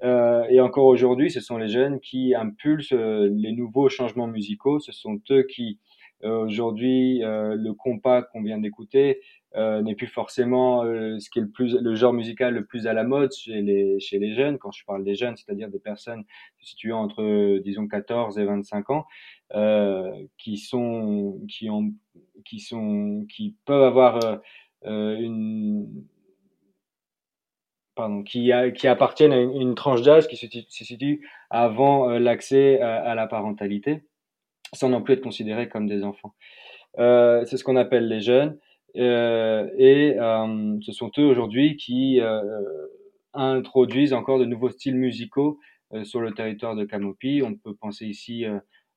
[0.04, 4.80] Euh, et encore aujourd'hui, ce sont les jeunes qui impulsent euh, les nouveaux changements musicaux.
[4.80, 5.80] Ce sont eux qui,
[6.24, 9.22] euh, aujourd'hui, euh, le compas qu'on vient d'écouter
[9.56, 13.04] n'est plus forcément ce qui est le plus, le genre musical le plus à la
[13.04, 14.58] mode chez les, chez les jeunes.
[14.58, 16.24] Quand je parle des jeunes, c'est-à-dire des personnes
[16.60, 19.06] situant entre, disons, 14 et 25 ans,
[20.40, 21.94] qui sont, qui ont,
[22.46, 24.42] qui sont, qui peuvent avoir
[24.84, 25.86] une
[27.96, 32.20] pardon, qui, qui appartiennent à une, une tranche d'âge qui se, se, situe avant euh,
[32.20, 34.04] l'accès à, à, la parentalité,
[34.74, 36.34] sans non plus être considérés comme des enfants.
[37.00, 38.58] Euh, c'est ce qu'on appelle les jeunes,
[38.98, 42.42] euh, et euh, ce sont eux aujourd'hui qui euh,
[43.34, 45.60] introduisent encore de nouveaux styles musicaux
[45.94, 47.42] euh, sur le territoire de Camopi.
[47.44, 48.46] On peut penser ici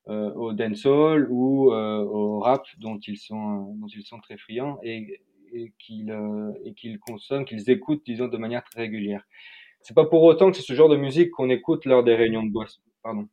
[0.08, 5.20] au dancehall ou au rap dont ils sont, dont ils sont très friands, et
[5.56, 9.22] et qu'ils euh, qu'ils consomment, qu'ils écoutent, disons, de manière très régulière.
[9.82, 12.44] C'est pas pour autant que c'est ce genre de musique qu'on écoute lors des réunions
[12.44, 12.80] de boisson.
[13.02, 13.28] Pardon.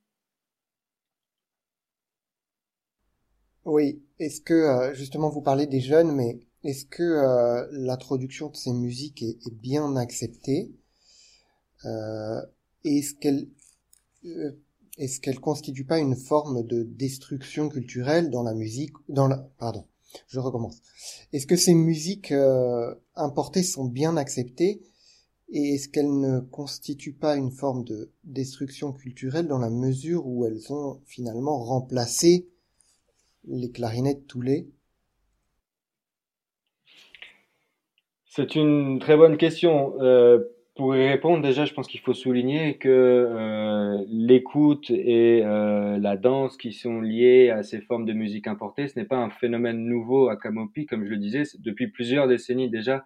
[3.65, 8.55] Oui, est-ce que euh, justement vous parlez des jeunes, mais est-ce que euh, l'introduction de
[8.55, 10.71] ces musiques est, est bien acceptée?
[11.85, 12.41] Euh,
[12.85, 13.47] Est-ce qu'elle
[14.25, 14.51] euh,
[14.97, 19.85] est-ce qu'elle constitue pas une forme de destruction culturelle dans la musique, dans la, pardon,
[20.27, 20.81] je recommence.
[21.31, 24.81] Est-ce que ces musiques euh, importées sont bien acceptées
[25.49, 30.45] et est-ce qu'elles ne constituent pas une forme de destruction culturelle dans la mesure où
[30.45, 32.49] elles ont finalement remplacé
[33.45, 34.67] les clarinettes toulées
[38.25, 39.93] C'est une très bonne question.
[40.01, 40.39] Euh,
[40.75, 46.17] pour y répondre, déjà, je pense qu'il faut souligner que euh, l'écoute et euh, la
[46.17, 49.85] danse qui sont liées à ces formes de musique importée, ce n'est pas un phénomène
[49.85, 53.05] nouveau à Camopi, comme je le disais, depuis plusieurs décennies déjà,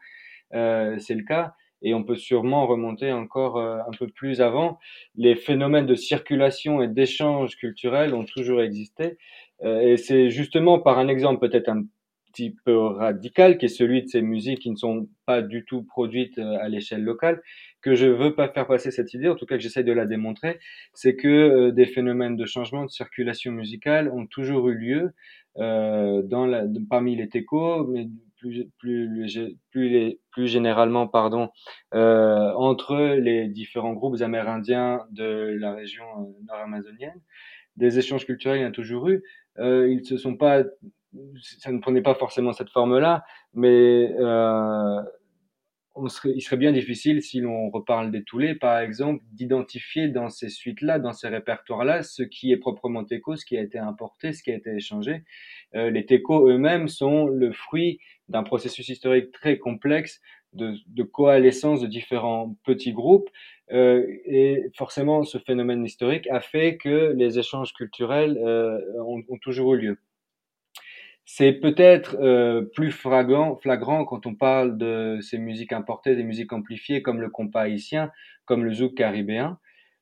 [0.54, 1.56] euh, c'est le cas.
[1.82, 4.80] Et on peut sûrement remonter encore euh, un peu plus avant.
[5.16, 9.18] Les phénomènes de circulation et d'échange culturel ont toujours existé.
[9.64, 11.84] Euh, et c'est justement par un exemple peut-être un
[12.32, 15.84] petit peu radical, qui est celui de ces musiques qui ne sont pas du tout
[15.84, 17.42] produites euh, à l'échelle locale,
[17.82, 20.06] que je veux pas faire passer cette idée, en tout cas que j'essaie de la
[20.06, 20.60] démontrer,
[20.94, 25.12] c'est que euh, des phénomènes de changement de circulation musicale ont toujours eu lieu
[25.58, 31.50] euh, dans la, parmi les techos, mais plus, plus, plus, plus généralement, pardon,
[31.94, 37.20] euh, entre les différents groupes amérindiens de la région euh, nord-amazonienne.
[37.76, 39.24] Des échanges culturels, il y en a toujours eu.
[39.60, 40.64] Euh, ils se sont pas
[41.42, 45.02] ça ne prenait pas forcément cette forme-là, mais euh,
[45.98, 50.30] on serait, il serait bien difficile, si l'on reparle des Toulés, par exemple, d'identifier dans
[50.30, 54.34] ces suites-là, dans ces répertoires-là, ce qui est proprement teco, ce qui a été importé,
[54.34, 55.24] ce qui a été échangé.
[55.76, 58.00] Euh, les techos eux-mêmes sont le fruit
[58.30, 60.22] d'un processus historique très complexe
[60.54, 63.30] de, de, coalescence de différents petits groupes.
[63.72, 69.38] Euh, et forcément, ce phénomène historique a fait que les échanges culturels euh, ont, ont
[69.38, 70.00] toujours eu lieu.
[71.30, 76.54] C'est peut-être euh, plus flagrant, flagrant quand on parle de ces musiques importées, des musiques
[76.54, 78.12] amplifiées comme le compas haïtien,
[78.46, 79.60] comme le zouk caribéen.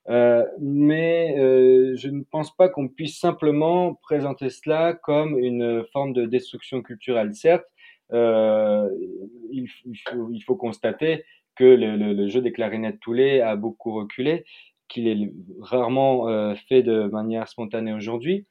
[0.08, 6.14] Euh, mais euh, je ne pense pas qu'on puisse simplement présenter cela comme une forme
[6.14, 7.34] de destruction culturelle.
[7.34, 7.66] Certes,
[8.14, 8.88] euh,
[9.52, 13.56] il, il, faut, il, faut, constater que le, le, le, jeu des clarinettes toulées a
[13.56, 14.46] beaucoup reculé,
[14.88, 18.46] qu'il est rarement euh, fait de manière spontanée aujourd'hui.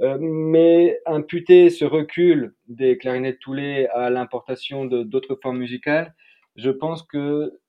[0.00, 6.14] Euh, mais imputer ce recul des clarinettes toulées à l'importation d'autres formes musicales,
[6.56, 7.60] je pense que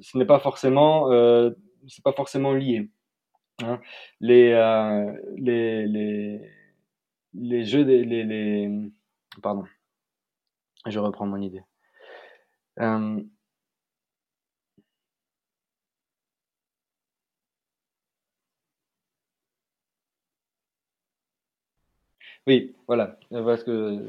[0.00, 1.50] ce n'est pas forcément, euh,
[1.88, 2.90] c'est pas forcément lié.
[3.62, 3.80] Hein.
[4.20, 6.40] Les, euh, les, les,
[7.34, 8.70] les jeux des, les, les,
[9.42, 9.64] pardon,
[10.86, 11.62] je reprends mon idée.
[12.80, 13.20] Euh,
[22.46, 23.34] Oui, voilà, que,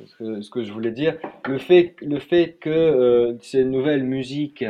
[0.06, 1.18] ce que, ce que je voulais dire.
[1.48, 4.64] Le fait, le fait que euh, ces nouvelles musiques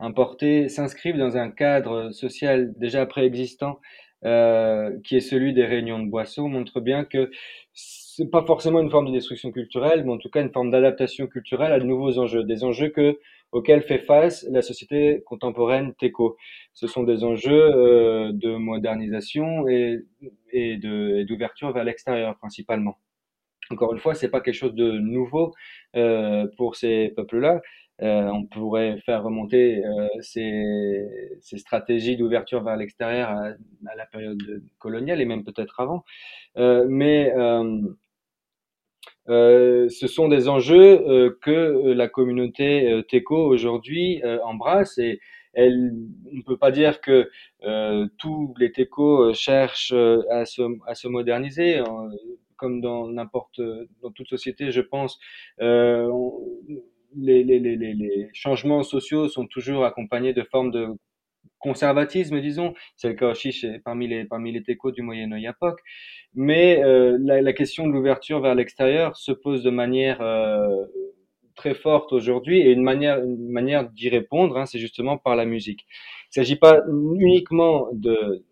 [0.00, 3.80] importées s'inscrivent dans un cadre social déjà préexistant,
[4.24, 7.30] euh, qui est celui des réunions de boissons, montre bien que
[7.74, 11.26] c'est pas forcément une forme de destruction culturelle, mais en tout cas une forme d'adaptation
[11.26, 13.18] culturelle à de nouveaux enjeux, des enjeux que,
[13.52, 16.36] auxquels fait face la société contemporaine TECO.
[16.72, 20.00] Ce sont des enjeux euh, de modernisation et,
[20.52, 22.98] et d'ouverture vers l'extérieur principalement.
[23.70, 25.54] Encore une fois, c'est pas quelque chose de nouveau
[25.96, 27.60] euh, pour ces peuples-là.
[28.02, 31.08] Euh, on pourrait faire remonter euh, ces,
[31.40, 33.50] ces, stratégies d'ouverture vers l'extérieur à,
[33.86, 36.04] à, la période coloniale et même peut-être avant.
[36.56, 37.32] Euh, mais
[39.28, 45.20] euh, euh, ce sont des enjeux que la communauté TECO aujourd'hui embrasse et
[45.54, 45.92] elle,
[46.32, 47.30] on ne peut pas dire que
[48.18, 49.92] tous les TECO cherchent
[50.30, 51.82] à se, à se moderniser
[52.62, 53.60] comme dans n'importe
[54.02, 55.18] dans toute société, je pense,
[55.60, 56.08] euh,
[57.16, 60.86] les, les, les, les, changements sociaux sont toujours accompagnés de formes de
[61.58, 62.74] conservatisme, disons.
[62.96, 65.80] C'est le cas aussi chez, parmi les parmi les techos du Moyen Époque.
[66.34, 70.86] Mais euh, la, question de l'ouverture vers l'extérieur se pose de manière euh,
[71.54, 75.44] très forte aujourd'hui et une manière une manière d'y répondre, hein, c'est justement par la
[75.44, 75.86] musique.
[76.34, 76.82] Il ne s'agit pas
[77.20, 78.44] uniquement de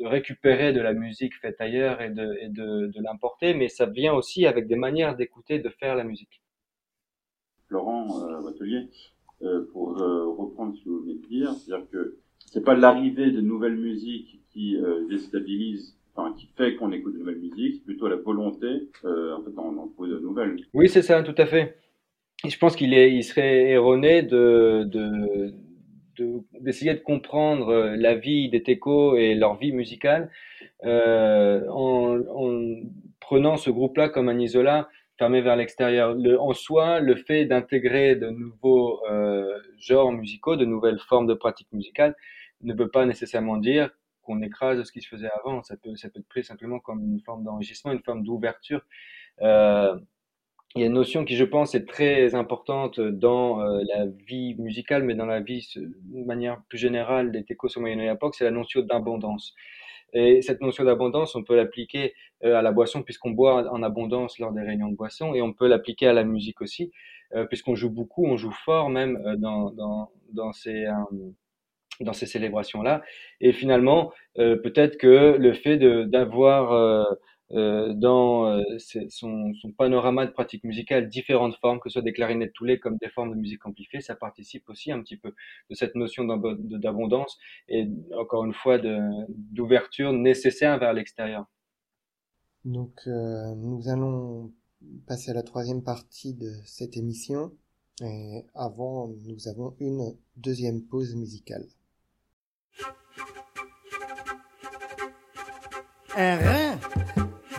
[0.00, 3.86] de récupérer de la musique faite ailleurs et de, et de, de l'importer, mais ça
[3.86, 6.42] vient aussi avec des manières d'écouter, de faire la musique.
[7.72, 8.86] Euh,
[9.42, 12.16] euh, pour euh, reprendre ce que vous venez de dire, c'est-à-dire que
[12.54, 17.18] c'est pas l'arrivée de nouvelles musiques qui euh, déstabilise, enfin qui fait qu'on écoute de
[17.18, 20.56] nouvelles musiques, c'est plutôt la volonté euh, en fait d'en trouver de nouvelles.
[20.72, 21.76] Oui, c'est ça, tout à fait.
[22.46, 25.52] je pense qu'il est, il serait erroné de, de
[26.60, 30.30] d'essayer de, comprendre euh, la vie des techos et leur vie musicale
[30.84, 32.76] en, en,
[33.18, 34.88] prenant ce groupe-là comme un isolat
[35.18, 36.16] fermé vers l'extérieur.
[36.38, 39.00] En soi, le fait d'intégrer de nouveaux
[39.78, 42.14] genres musicaux, de nouvelles formes de pratiques musicales,
[42.64, 43.90] ne veut pas nécessairement dire
[44.24, 45.62] qu'on écrase ce qui se faisait avant.
[45.62, 48.82] Ça peut, être pris simplement comme une forme d'enrichissement, une forme d'ouverture.
[49.42, 49.96] Euh,
[50.74, 54.56] il y a une notion qui, je pense, est très importante dans euh, la vie
[54.56, 58.44] musicale, mais dans la vie de manière plus générale des techos au Moyen époque, c'est
[58.44, 59.54] la notion d'abondance.
[60.12, 64.38] Et cette notion d'abondance, on peut l'appliquer euh, à la boisson puisqu'on boit en abondance
[64.38, 66.92] lors des réunions de boisson, et on peut l'appliquer à la musique aussi.
[67.48, 70.86] puisqu'on joue beaucoup, on joue fort même dans ces
[72.00, 73.02] dans ces célébrations-là.
[73.40, 77.14] Et finalement, peut-être que le fait d'avoir
[77.52, 78.62] euh, dans euh,
[79.10, 82.96] son, son, panorama de pratique musicale différentes formes, que ce soit des clarinettes toulées comme
[82.96, 85.34] des formes de musique amplifiée, ça participe aussi un petit peu
[85.70, 87.38] de cette notion d'abondance
[87.68, 87.86] et
[88.18, 91.44] encore une fois d'ouverture nécessaire vers l'extérieur.
[92.64, 94.50] Donc euh, nous allons
[95.06, 97.52] passer à la troisième partie de cette émission
[98.02, 101.66] et avant nous avons une deuxième pause musicale.
[106.16, 106.36] Un.
[106.36, 106.78] Rein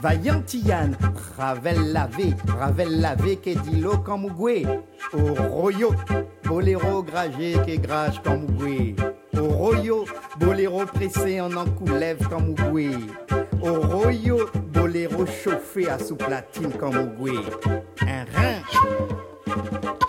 [0.01, 0.91] Vaillantian,
[1.35, 3.97] Ravel lavé, Ravel lavé, que dit l'eau
[5.13, 5.95] Au royo,
[6.43, 8.21] boléro gragé, que grage
[9.35, 10.05] Au royo,
[10.39, 12.53] boléro pressé en encoulève comme
[13.61, 18.25] Au royo, boléro chauffé à sous platine Un.
[18.25, 20.04] rein.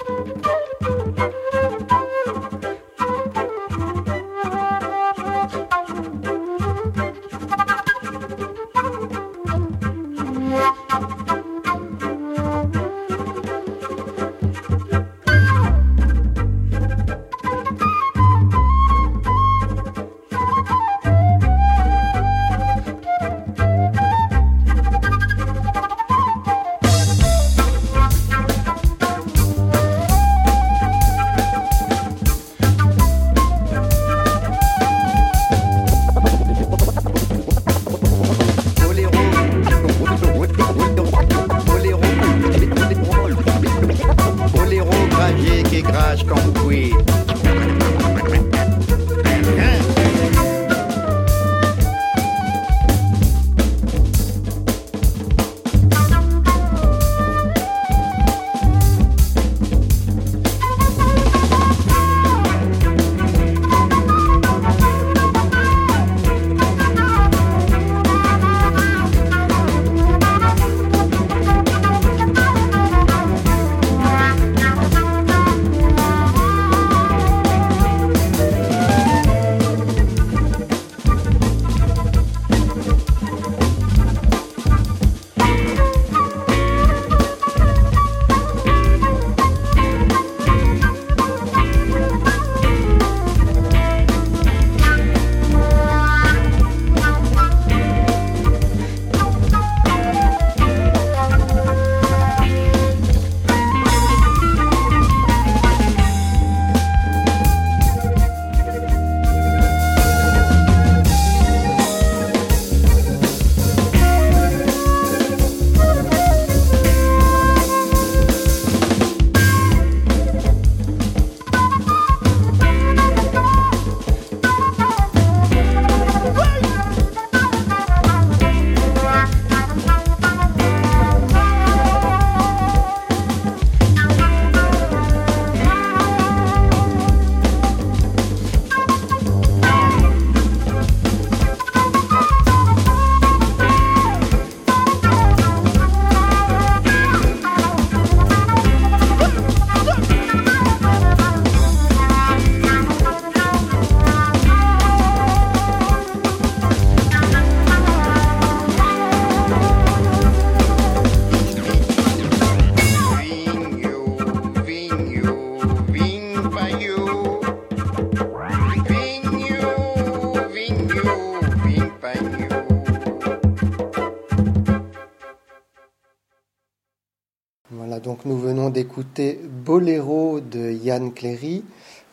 [178.96, 181.62] D'écouter Boléro de Yann Cléry.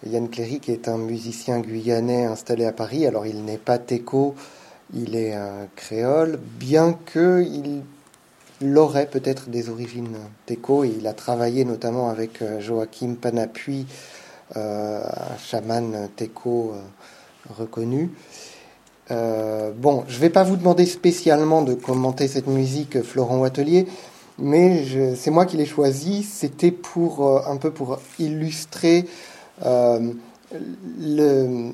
[0.05, 3.05] Yann Cléry qui est un musicien guyanais installé à Paris.
[3.05, 4.35] Alors il n'est pas teco,
[4.93, 5.33] il est
[5.77, 7.83] créole, bien qu'il
[8.61, 13.85] l'aurait peut-être des origines teco il a travaillé notamment avec euh, Joachim Panapuy,
[14.57, 18.11] euh, un chaman teco euh, reconnu.
[19.09, 23.87] bon, je ne vais pas vous demander spécialement de commenter cette musique, Florent Watelier,
[24.39, 26.23] mais c'est moi qui l'ai choisi.
[26.23, 29.05] C'était pour euh, un peu pour illustrer
[29.65, 30.13] euh,
[30.99, 31.71] le,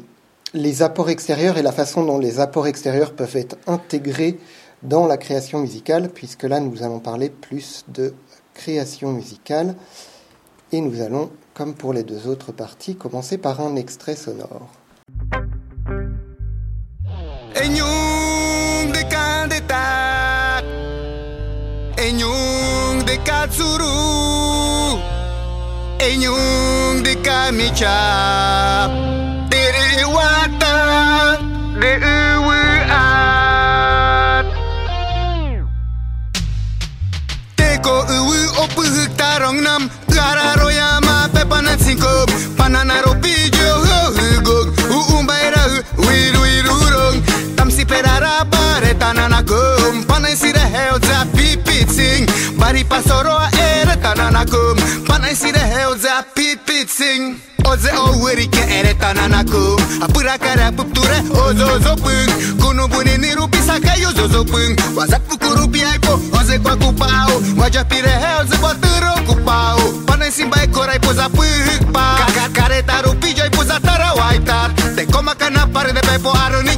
[0.53, 4.39] les apports extérieurs et la façon dont les apports extérieurs peuvent être intégrés
[4.83, 8.13] dans la création musicale, puisque là nous allons parler plus de
[8.53, 9.75] création musicale
[10.71, 14.69] et nous allons, comme pour les deux autres parties, commencer par un extrait sonore.
[21.99, 23.91] Enyung de Katsuru
[25.99, 28.87] Enyung de Kamicha
[29.51, 30.75] Tiriwata
[31.81, 31.91] de
[32.39, 32.89] Uwuat
[37.59, 39.83] Teko Uwu Opuhuk Tarong Nam.
[40.07, 40.38] Gara
[54.39, 54.77] na come.
[55.05, 57.35] But I see the hells a pit pit sing.
[57.65, 59.79] Oze oh, o wuri ke ere tana na come.
[60.03, 62.31] Apura kara pupture ozo zo pung
[62.61, 67.41] Kuno bune ni rupi saka yo zo zo pung Wazat pukuru biaiko oze kwa kupao.
[67.57, 69.79] Waja pire hells boturo kupao.
[70.07, 72.15] Panai simbai korai poza pyhik pa.
[72.25, 76.75] Kagat kareta rupi joi poza tara waitat Te koma kana pare de pepo aroni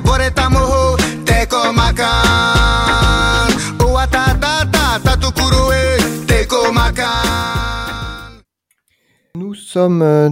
[0.00, 8.40] be oze boreta moho Teko makan Oa ta ta ta ta tukurue Teko makan
[9.34, 10.30] Nous sommes euh,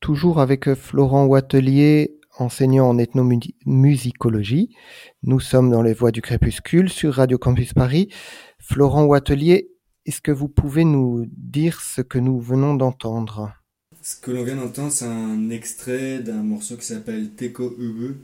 [0.00, 4.74] toujours avec euh, Florent Watelier, enseignant en ethnomusicologie.
[5.22, 8.08] Nous sommes dans les voies du crépuscule sur Radio Campus Paris.
[8.58, 9.70] Florent Watelier,
[10.06, 13.52] est-ce que vous pouvez nous dire ce que nous venons d'entendre?
[14.02, 18.16] Ce que l'on vient d'entendre, c'est un extrait d'un morceau qui s'appelle Teko Ubu,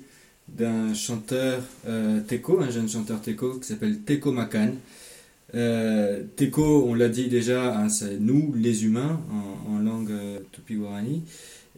[0.48, 4.72] d'un chanteur euh, Teko, un jeune chanteur Teko qui s'appelle Teko Makan.
[5.54, 6.22] Euh,
[6.56, 9.20] on l'a dit déjà, hein, c'est nous, les humains,
[9.68, 11.22] en, langue euh, tupi-guarani.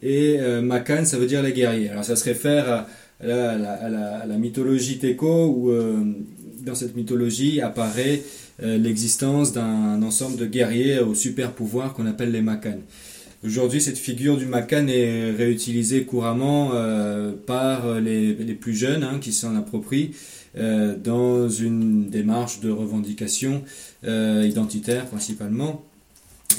[0.01, 1.89] Et euh, Makan, ça veut dire les guerriers.
[1.89, 2.87] Alors ça se réfère
[3.21, 6.03] à, la, mythologie Teko, où euh,
[6.65, 8.21] dans cette mythologie apparaît
[8.59, 12.79] l'existence d'un ensemble de guerriers aux super pouvoirs qu'on appelle les Makan.
[13.45, 19.19] Aujourd'hui, cette figure du Makan est réutilisée couramment euh, par les, les plus jeunes hein,
[19.21, 20.11] qui s'en approprient
[20.57, 23.63] euh, dans une démarche de revendication
[24.05, 25.83] euh, identitaire principalement.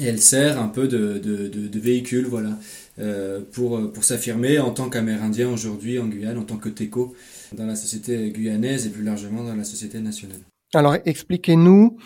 [0.01, 2.57] Et elle sert un peu de, de- de- de véhicule voilà,
[3.01, 7.15] euh, pour, pour s'affirmer en tant qu'Amérindien aujourd'hui en Guyane, en tant que TECO
[7.57, 10.39] dans la société guyanaise et plus largement dans la société nationale.
[10.75, 11.97] Alors expliquez-nous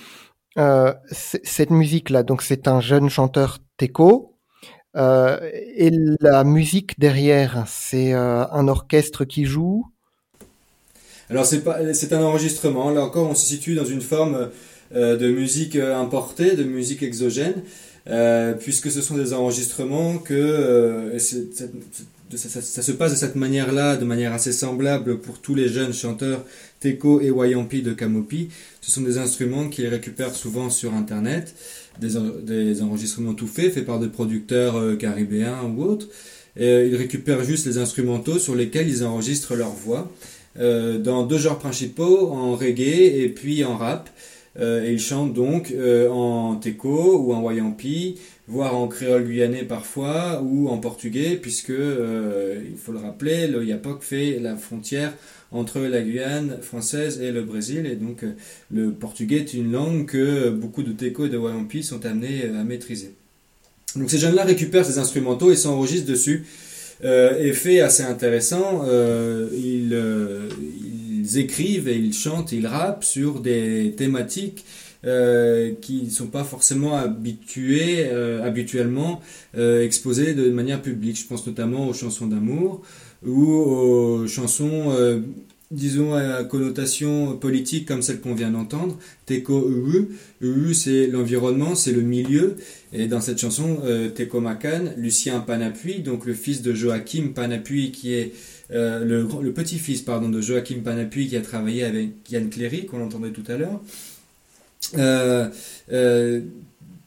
[0.56, 2.22] euh, cette musique-là.
[2.22, 4.31] Donc c'est un jeune chanteur teco.
[4.96, 5.38] Euh,
[5.76, 5.90] et
[6.20, 9.86] la musique derrière, c'est euh, un orchestre qui joue?
[11.30, 12.90] Alors c'est pas, c'est un enregistrement.
[12.90, 14.50] Là encore, on se situe dans une forme
[14.94, 17.62] euh, de musique importée, de musique exogène,
[18.60, 24.52] puisque ce sont des enregistrements que ça, se passe de cette manière-là, de manière assez
[24.52, 26.44] semblable pour tous les jeunes chanteurs
[26.80, 28.48] Teko et Wayampi de Kamopi.
[28.80, 31.54] Ce sont des instruments qu'ils récupèrent souvent sur Internet,
[32.00, 36.08] des, des enregistrements tout faits, faits par des producteurs euh, caribéens ou autres.
[36.56, 40.10] Et, euh, ils récupèrent juste les instrumentaux sur lesquels ils enregistrent leur voix
[40.58, 44.08] euh, dans deux genres principaux, en reggae et puis en rap.
[44.60, 45.72] Et ils chantent donc
[46.10, 48.16] en teco ou en wayampi,
[48.52, 53.64] voire en créole guyanais parfois, ou en portugais, puisque, euh, il faut le rappeler, le
[53.64, 55.14] Yapok fait la frontière
[55.52, 58.32] entre la Guyane française et le Brésil, et donc euh,
[58.70, 62.60] le portugais est une langue que beaucoup de teco et de wayampi sont amenés euh,
[62.60, 63.14] à maîtriser.
[63.96, 66.44] Donc ces jeunes-là récupèrent ces instrumentaux et s'enregistrent dessus.
[67.04, 68.84] Euh, effet assez intéressant,
[69.52, 69.98] ils,
[71.20, 74.64] ils écrivent et ils chantent, ils rappent sur des thématiques
[75.04, 79.20] euh, qui ne sont pas forcément habitués, euh, habituellement
[79.56, 81.18] euh, exposées de manière publique.
[81.18, 82.82] Je pense notamment aux chansons d'amour
[83.24, 85.20] ou aux chansons, euh,
[85.70, 88.98] disons, à connotation politique comme celle qu'on vient d'entendre.
[89.26, 90.08] Teko Uru.
[90.40, 92.56] Uru, c'est l'environnement, c'est le milieu.
[92.92, 93.78] Et dans cette chanson,
[94.14, 98.32] Teko Makan, Lucien Panapui, donc le fils de Joachim Panapui, qui est
[98.70, 103.44] le petit-fils pardon de Joachim Panapui, qui a travaillé avec Yann Cléry, qu'on entendait tout
[103.48, 103.80] à l'heure.
[104.98, 105.48] Euh,
[105.92, 106.40] euh,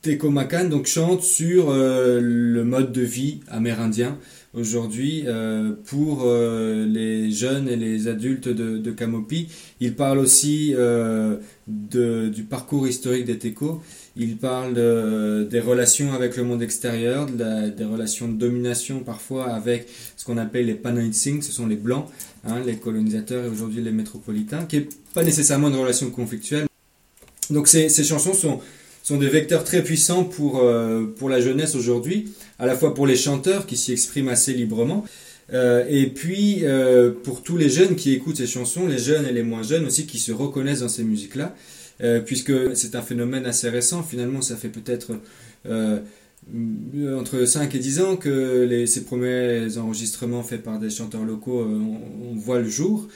[0.02, 4.18] Teko Makan donc chante sur euh, le mode de vie amérindien
[4.54, 9.48] aujourd'hui euh, pour euh, les jeunes et les adultes de, de Kamopi.
[9.82, 13.82] Il parle aussi euh, de, du parcours historique des Teko.
[14.16, 19.00] Il parle de- des relations avec le monde extérieur, de la- des relations de domination
[19.00, 22.06] parfois avec ce qu'on appelle les Panaitsing, ce sont les blancs,
[22.48, 26.68] hein, les colonisateurs et aujourd'hui les métropolitains, qui n'est pas nécessairement une relation conflictuelle.
[27.50, 28.60] Donc ces, chansons sont,
[29.04, 33.08] sont des vecteurs très puissants pour, euh, pour la jeunesse aujourd'hui, à la fois pour
[33.08, 35.06] les chanteurs qui s'y expriment assez librement,
[35.54, 39.32] Euh, et puis, euh, pour tous les jeunes qui écoutent ces chansons, les jeunes et
[39.32, 41.54] les moins jeunes aussi, qui se reconnaissent dans ces musiques-là,
[42.26, 45.20] puisque c'est un phénomène assez récent, finalement, ça fait peut-être
[45.68, 51.62] entre 5 et 10 ans que les, ces premiers enregistrements faits par des chanteurs locaux,
[51.62, 53.08] on voit le jour.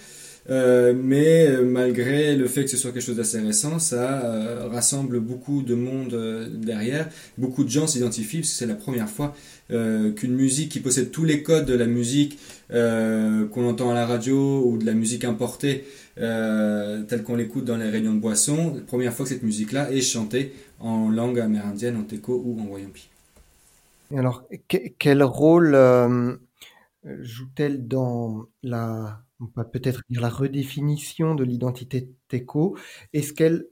[0.49, 4.67] Euh, mais euh, malgré le fait que ce soit quelque chose d'assez récent, ça euh,
[4.67, 7.09] rassemble beaucoup de monde euh, derrière.
[7.37, 9.35] Beaucoup de gens s'identifient parce que c'est la première fois
[9.69, 12.39] qu'une musique qui possède tous les codes de la musique
[12.71, 15.83] qu'on entend à la radio ou de la musique importée
[16.15, 20.01] telle qu'on l'écoute dans les réunions de boissons, la première fois que cette musique-là est
[20.01, 23.09] chantée en langue amérindienne, en teco ou en wayampi.
[24.17, 25.77] Alors, que- quel rôle
[27.21, 32.77] joue-t-elle dans la, on peut peut-être dire la redéfinition de l'identité teco.
[33.13, 33.67] Est-ce qu'elle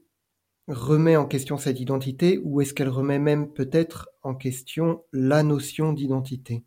[0.66, 5.92] remet en question cette identité ou est-ce qu'elle remet même peut-être en question la notion
[5.92, 6.64] d'identité?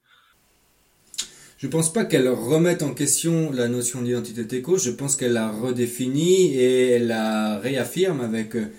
[1.58, 5.52] Je pense pas qu'elle remette en question la notion d'identité teco, je pense qu'elle la
[5.52, 8.72] redéfinit et elle la réaffirme avec, euh,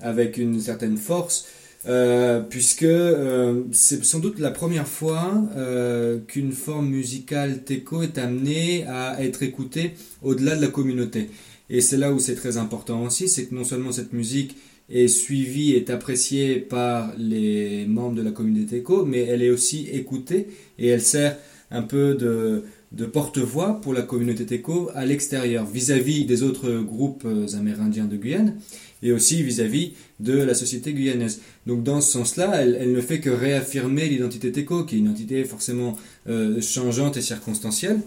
[0.00, 1.46] avec une certaine force,
[1.86, 8.18] euh, puisque euh, c'est sans doute la première fois euh, qu'une forme musicale teco est
[8.18, 11.30] amenée à être écoutée au-delà de la communauté.
[11.70, 14.56] Et c'est là où c'est très important aussi, c'est que non seulement cette musique
[14.90, 19.88] est suivie, est appréciée par les membres de la communauté teco, mais elle est aussi
[19.92, 21.38] écoutée et elle sert
[21.70, 27.22] un peu de, de porte-voix pour la communauté teco à l'extérieur, vis-à-vis des autres groupes
[27.24, 28.56] euh, amérindiens de Guyane
[29.02, 31.40] et aussi vis-à-vis de la société guyanaise.
[31.66, 35.44] Donc dans ce sens-là, elle, ne fait que réaffirmer l'identité teco, qui est une identité
[35.44, 35.96] forcément
[36.28, 38.00] euh, changeante et circonstancielle.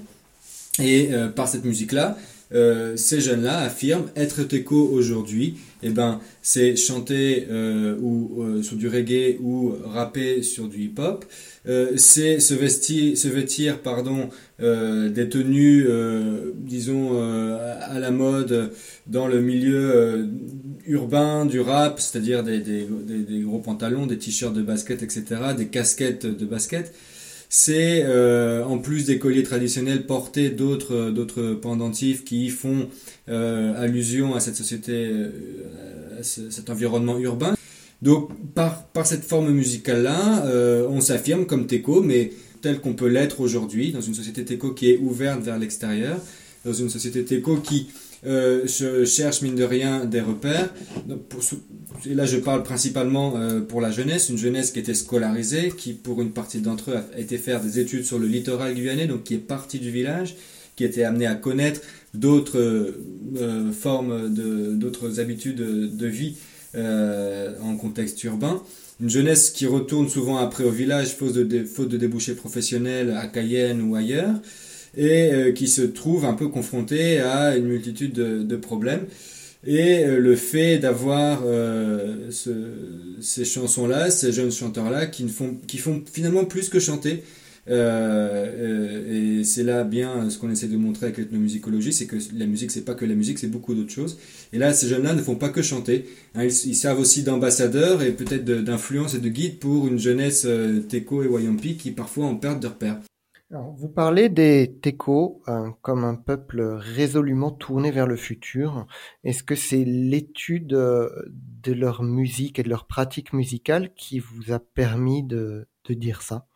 [0.81, 2.17] Et euh, par cette musique-là,
[2.53, 5.55] euh, ces jeunes-là affirment être teco aujourd'hui.
[5.83, 7.45] Et ben, c'est chanter
[8.01, 11.25] ou sur du reggae ou rapper sur du hip-hop.
[11.97, 14.29] C'est se vestir, se vêtir, pardon,
[14.59, 15.85] des tenues,
[16.55, 18.71] disons à la mode
[19.07, 20.29] dans le milieu
[20.87, 22.85] urbain du rap, c'est-à-dire des, des,
[23.27, 25.23] des, gros pantalons, des t-shirts de basket, etc.,
[25.57, 26.93] des casquettes de basket
[27.49, 32.87] c'est euh, en plus des colliers traditionnels porter d'autres d'autres pendentifs qui font
[33.29, 35.29] euh, allusion à cette société, euh,
[36.19, 37.53] à ce- cet environnement urbain.
[38.01, 40.45] Donc par par cette forme musicale là,
[40.89, 42.31] on s'affirme comme teco, mais
[42.61, 46.17] tel qu'on peut l'être aujourd'hui dans une société teco qui est ouverte vers l'extérieur,
[46.65, 47.87] dans une société teco qui
[48.25, 50.73] euh, se cherche mine de rien des repères.
[52.05, 55.93] Et là, je parle principalement euh, pour la jeunesse, une jeunesse qui était scolarisée, qui
[55.93, 59.23] pour une partie d'entre eux a été faire des études sur le littoral guyanais, donc
[59.23, 60.35] qui est partie du village,
[60.75, 61.81] qui était amené à connaître
[62.13, 65.55] d'autres euh, formes, de, d'autres habitudes
[65.95, 66.35] de vie
[66.75, 68.61] euh, en contexte urbain.
[68.99, 73.27] Une jeunesse qui retourne souvent après au village faute de, faute de débouchés professionnels à
[73.27, 74.35] Cayenne ou ailleurs
[74.95, 79.05] et euh, qui se trouve un peu confronté à une multitude de, de problèmes.
[79.65, 82.49] Et euh, le fait d'avoir euh, ce,
[83.21, 87.23] ces chansons-là, ces jeunes chanteurs-là, qui, font, qui font finalement plus que chanter,
[87.69, 92.17] euh, euh, et c'est là bien ce qu'on essaie de montrer avec l'ethnomusicologie, c'est que
[92.37, 94.17] la musique, c'est pas que la musique, c'est beaucoup d'autres choses.
[94.51, 96.05] Et là, ces jeunes-là ne font pas que chanter.
[96.35, 100.43] Hein, ils, ils servent aussi d'ambassadeurs et peut-être d'influence et de guide pour une jeunesse
[100.45, 102.99] euh, teco et wayampi qui parfois en perdent de repères.
[103.77, 108.87] Vous parlez des Teco euh, comme un peuple résolument tourné vers le futur.
[109.23, 111.09] Est-ce que c'est l'étude euh,
[111.63, 116.47] de leur musique et de leur pratique musicale qui vous a permis de, dire ça?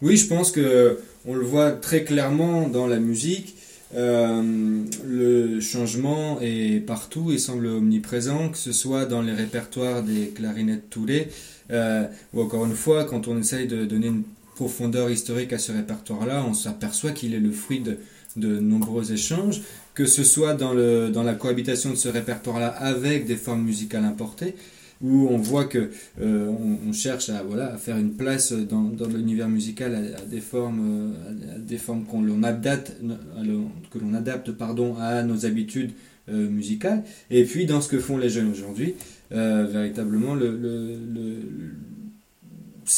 [0.00, 3.54] Oui, je pense que on le voit très clairement dans la musique.
[3.94, 10.28] Euh, le changement est partout et semble omniprésent, que ce soit dans les répertoires des
[10.28, 11.28] clarinettes Toulé,
[11.70, 14.24] euh, ou encore une fois, quand on essaye de donner une
[14.62, 17.98] profondeur historique à ce répertoire-là, on s'aperçoit qu'il est le fruit de,
[18.36, 19.60] de nombreux échanges,
[19.92, 24.04] que ce soit dans, le, dans la cohabitation de ce répertoire-là avec des formes musicales
[24.04, 24.54] importées,
[25.02, 25.90] où on voit que
[26.20, 26.48] euh,
[26.86, 31.12] on, cherche à voilà à faire une place dans, dans l'univers musical à, des formes
[31.26, 32.92] euh, des formes qu'on l'on adapte
[33.90, 35.90] que l'on adapte pardon à nos habitudes
[36.28, 37.02] euh, musicales.
[37.32, 38.94] Et puis dans ce que font les jeunes aujourd'hui
[39.28, 41.38] véritablement le, le,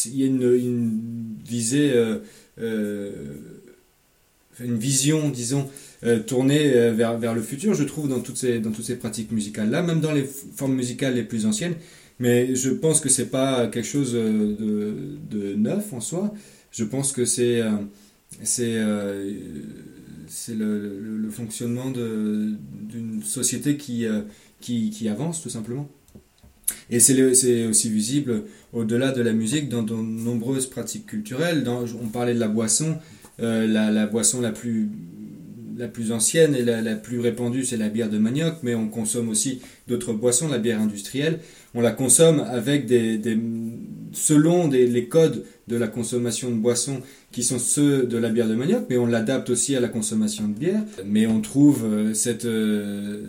[0.07, 2.19] il y a une visée euh,
[2.61, 3.11] euh,
[4.61, 5.69] une vision disons
[6.05, 9.33] euh, tournée vers, vers le futur je trouve dans toutes ces dans toutes ces pratiques
[9.33, 11.75] musicales là même dans les formes musicales les plus anciennes
[12.21, 16.33] mais je pense que c'est pas quelque chose de, neuf en soi.
[16.71, 17.61] Je pense que c'est
[18.45, 18.81] c'est
[20.29, 24.07] c'est le, fonctionnement d'une société qui,
[24.61, 25.89] qui avance tout simplement.
[26.91, 31.65] Et c'est aussi visible au-delà de la musique dans de nombreuses pratiques culturelles.
[31.69, 32.97] On parlait de la boisson.
[33.39, 34.89] la, la, boisson la plus
[35.77, 39.29] la plus ancienne et la, plus répandue, c'est la bière de manioc, mais on consomme
[39.29, 41.41] aussi d'autres boissons, la bière industrielle.
[41.75, 43.21] On la consomme avec des,
[44.13, 47.01] selon les codes de la consommation de boissons
[47.33, 50.47] qui sont ceux de la bière de manioc, mais on l'adapte aussi à la consommation
[50.47, 50.83] de bière.
[51.05, 53.25] Mais on trouve euh, cette, euh,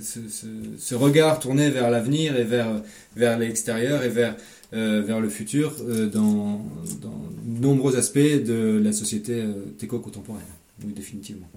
[0.00, 2.82] ce, regard tourné vers l'avenir et vers,
[3.16, 4.36] vers l'extérieur et vers,
[4.72, 5.74] euh, vers le futur
[6.12, 6.64] dans,
[7.00, 9.44] dans nombreux aspects de la société
[9.78, 10.42] téco-contemporaine
[10.84, 11.48] oui, définitivement.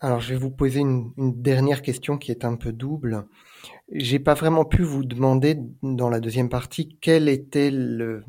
[0.00, 3.26] Alors, je vais vous poser une, dernière question qui est un peu double.
[3.90, 8.24] J'ai pas vraiment pu vous demander dans la deuxième partie quel était le,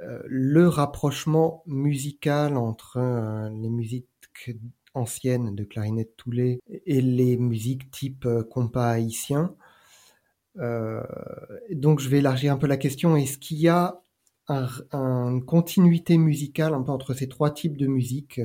[0.00, 4.08] euh, le rapprochement musical entre euh, les musiques
[4.96, 9.54] anciennes de clarinette Toulet et les musiques type euh, compas haïtien.
[11.72, 13.14] donc, je vais élargir un peu la question.
[13.16, 14.02] Est-ce qu'il y a
[14.48, 18.40] une continuité musicale entre ces trois types de musique,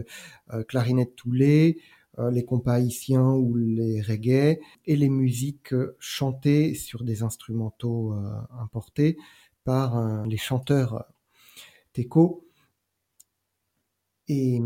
[0.54, 1.80] euh, clarinette toulée,
[2.20, 8.14] euh, les compas haïtiens ou les reggae, et les musiques euh, chantées sur des instrumentaux
[8.60, 9.18] importés
[9.64, 11.06] par les chanteurs
[11.93, 12.45] teco.
[14.28, 14.60] Et,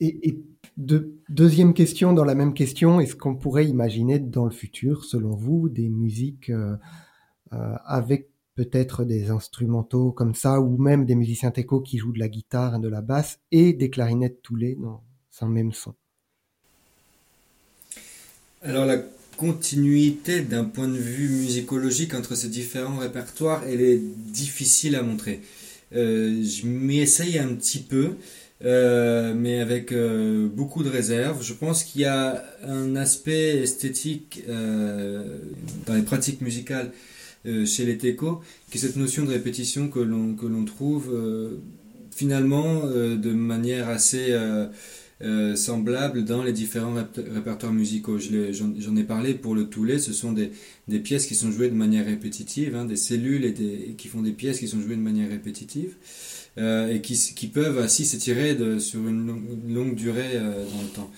[0.00, 0.42] et,
[0.76, 5.68] deuxième question dans la même question, est-ce qu'on pourrait imaginer dans le futur, selon vous,
[5.68, 6.50] des musiques
[7.50, 12.28] avec peut-être des instrumentaux comme ça, ou même des musiciens teco qui jouent de la
[12.28, 15.02] guitare et de la basse, et des clarinettes toulées dans
[15.40, 15.94] un même son?
[18.62, 18.98] Alors la
[19.38, 25.40] continuité d'un point de vue musicologique entre ces différents répertoires, elle est difficile à montrer.
[25.94, 28.16] Euh, je m'y essaye un petit peu,
[28.64, 31.42] euh, mais avec euh, beaucoup de réserve.
[31.42, 36.90] Je pense qu'il y a un aspect esthétique dans les pratiques musicales
[37.46, 41.08] euh, chez les techos, qui est cette notion de répétition que l'on que l'on trouve
[41.10, 41.56] euh,
[42.10, 44.36] finalement euh, de manière assez
[45.54, 48.18] semblable dans les différents répertoires musicaux.
[48.18, 50.50] J'en ai parlé pour le toulet, ce sont des,
[50.88, 54.22] des, pièces qui sont jouées de manière répétitive, hein, des cellules et, des, qui font
[54.22, 55.94] des pièces qui sont jouées de manière répétitive.
[56.56, 61.10] Et qui, peuvent ainsi s'étirer sur une, longue durée dans le temps.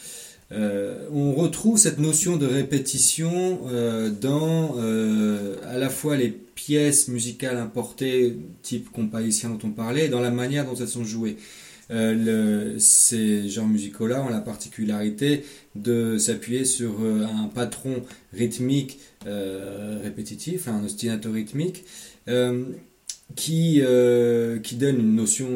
[0.52, 7.08] Euh, on retrouve cette notion de répétition euh, dans euh, à la fois les pièces
[7.08, 11.36] musicales importées, type compas dont on parlait, et dans la manière dont elles sont jouées.
[12.78, 18.02] ces genres musicaux-là ont la particularité de s'appuyer sur un patron
[18.32, 18.98] rythmique
[20.04, 21.84] répétitif, un ostinato rythmique,
[23.34, 23.82] qui,
[24.62, 25.48] qui donne une notion,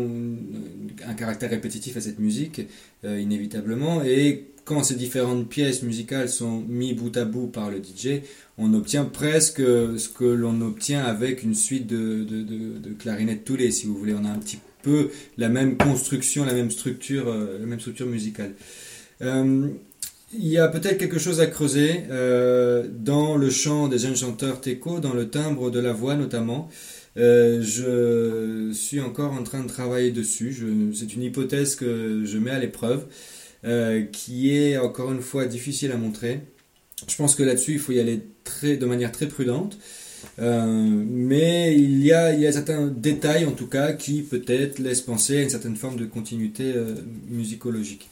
[1.06, 2.62] un caractère répétitif à cette musique,
[3.04, 8.22] inévitablement, et quand ces différentes pièces musicales sont mis bout à bout par le DJ,
[8.58, 13.70] on obtient presque ce que l'on obtient avec une suite de, de, de, clarinettes toulées,
[13.70, 14.12] si vous voulez.
[14.14, 18.06] On a un petit peu la même construction, la même structure, euh, la même structure
[18.06, 18.52] musicale.
[19.22, 19.68] Euh,
[20.32, 24.60] il y a peut-être quelque chose à creuser euh, dans le chant des jeunes chanteurs
[24.60, 26.68] teco, dans le timbre de la voix notamment.
[27.16, 30.64] Je suis encore en train de travailler dessus.
[30.94, 33.06] C'est une hypothèse que je mets à l'épreuve.
[33.66, 36.40] Euh, qui est encore une fois difficile à montrer.
[37.08, 38.22] Je pense que là-dessus, il faut y aller
[38.62, 39.76] de manière très prudente.
[40.38, 44.78] Euh, mais il y, a, il y a certains détails, en tout cas, qui peut-être
[44.78, 46.94] laissent penser à une certaine forme de continuité euh,
[47.28, 48.08] musicologique.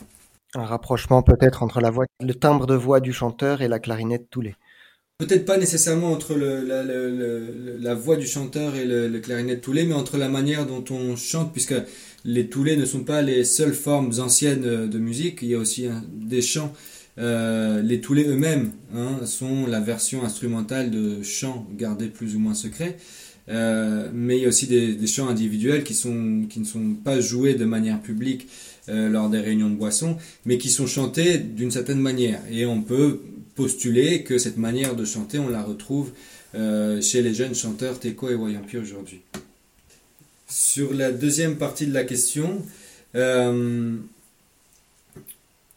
[0.57, 4.31] Un rapprochement peut-être entre la voix, le timbre de voix du chanteur et la clarinette
[4.31, 4.57] Toulet.
[5.19, 9.95] Peut-être pas nécessairement entre le, la, la, voix du chanteur et le, clarinette Toulet, mais
[9.95, 11.77] entre la manière dont on chante, puisque
[12.25, 15.87] les toulets ne sont pas les seules formes anciennes de musique, il y a aussi
[16.13, 16.73] des chants.
[17.19, 22.55] Euh, les toulets eux-mêmes hein, sont la version instrumentale de chants gardés plus ou moins
[22.55, 22.97] secrets.
[23.49, 27.21] Euh, mais il y a aussi des, chants individuels qui, sont, qui ne sont pas
[27.21, 28.49] joués de manière publique
[28.89, 32.41] euh, lors des réunions de boissons, mais qui sont chantés d'une certaine manière.
[32.51, 33.21] Et on peut
[33.55, 36.11] postuler que cette manière de chanter, on la retrouve
[36.55, 39.23] chez les jeunes chanteurs Teco et Wayampi aujourd'hui.
[40.47, 42.63] Sur la deuxième partie de la question,
[43.17, 43.97] euh,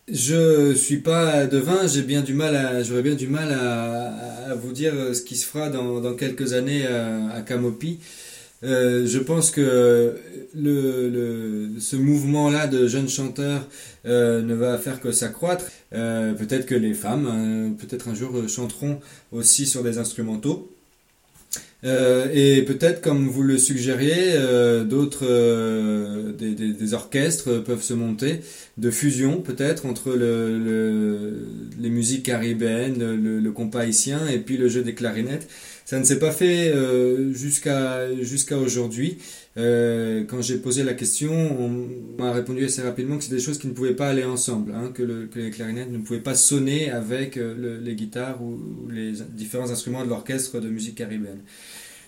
[0.07, 4.71] je suis pas devin, j'ai bien du mal à, j'aurais bien du mal à, vous
[4.71, 7.99] dire ce qui se fera dans, quelques années à, Camopi.
[8.63, 10.15] Euh, je pense que
[10.55, 13.67] le, ce mouvement-là de jeunes chanteurs
[14.05, 15.65] euh, ne va faire que s'accroître.
[15.91, 18.99] peut-être que les femmes, peut-être un jour, chanteront
[19.31, 20.69] aussi sur des instrumentaux.
[21.83, 27.93] Euh, et peut-être, comme vous le suggériez, euh, d'autres, euh, des, des, orchestres peuvent se
[27.93, 28.41] monter
[28.77, 31.47] de fusion peut-être entre le, le,
[31.79, 35.47] les musiques caribéennes, le, le, compas haïtien et puis le jeu des clarinettes.
[35.87, 39.19] Ça ne s'est pas fait euh, jusqu'à jusqu'à aujourd'hui.
[39.55, 41.87] Euh, quand j'ai posé la question, on
[42.21, 44.91] m'a répondu assez rapidement que c'est des choses qui ne pouvaient pas aller ensemble, hein,
[44.93, 48.59] que, le, que, les clarinettes ne pouvaient pas sonner avec euh, les guitares ou,
[48.89, 51.39] les différents instruments de l'orchestre de musique caribéenne.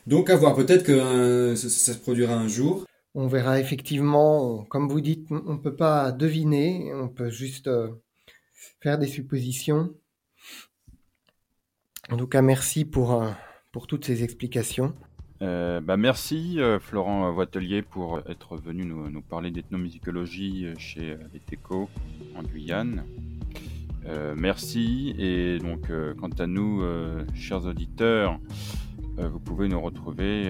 [0.07, 2.83] Donc à voir, peut-être que ça, ça, se produira un jour.
[3.15, 7.69] On verra effectivement, comme vous dites, on ne peut pas deviner, on peut juste
[8.81, 9.93] faire des suppositions.
[12.09, 13.23] En tout cas, merci pour
[13.71, 14.93] pour toutes ces explications.
[15.41, 21.39] Euh, bah merci euh, Florent Voitelier pour être venu nous, parler d'ethnomusicologie chez les
[22.35, 23.05] en Guyane.
[24.05, 28.39] Euh, merci et donc euh, quant à nous, euh, chers auditeurs,
[29.19, 30.49] euh, vous pouvez nous retrouver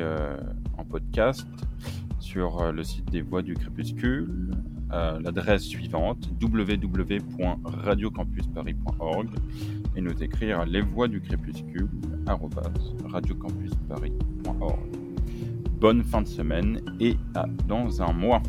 [0.78, 1.48] en podcast
[2.20, 4.52] sur le site des Voix du Crépuscule
[4.92, 9.30] à l'adresse suivante www.radiocampusparis.org
[10.02, 11.90] nous écrire les voix du crépuscule
[13.06, 14.80] radiocampusparis.org.
[15.80, 18.42] Bonne fin de semaine et à dans un mois.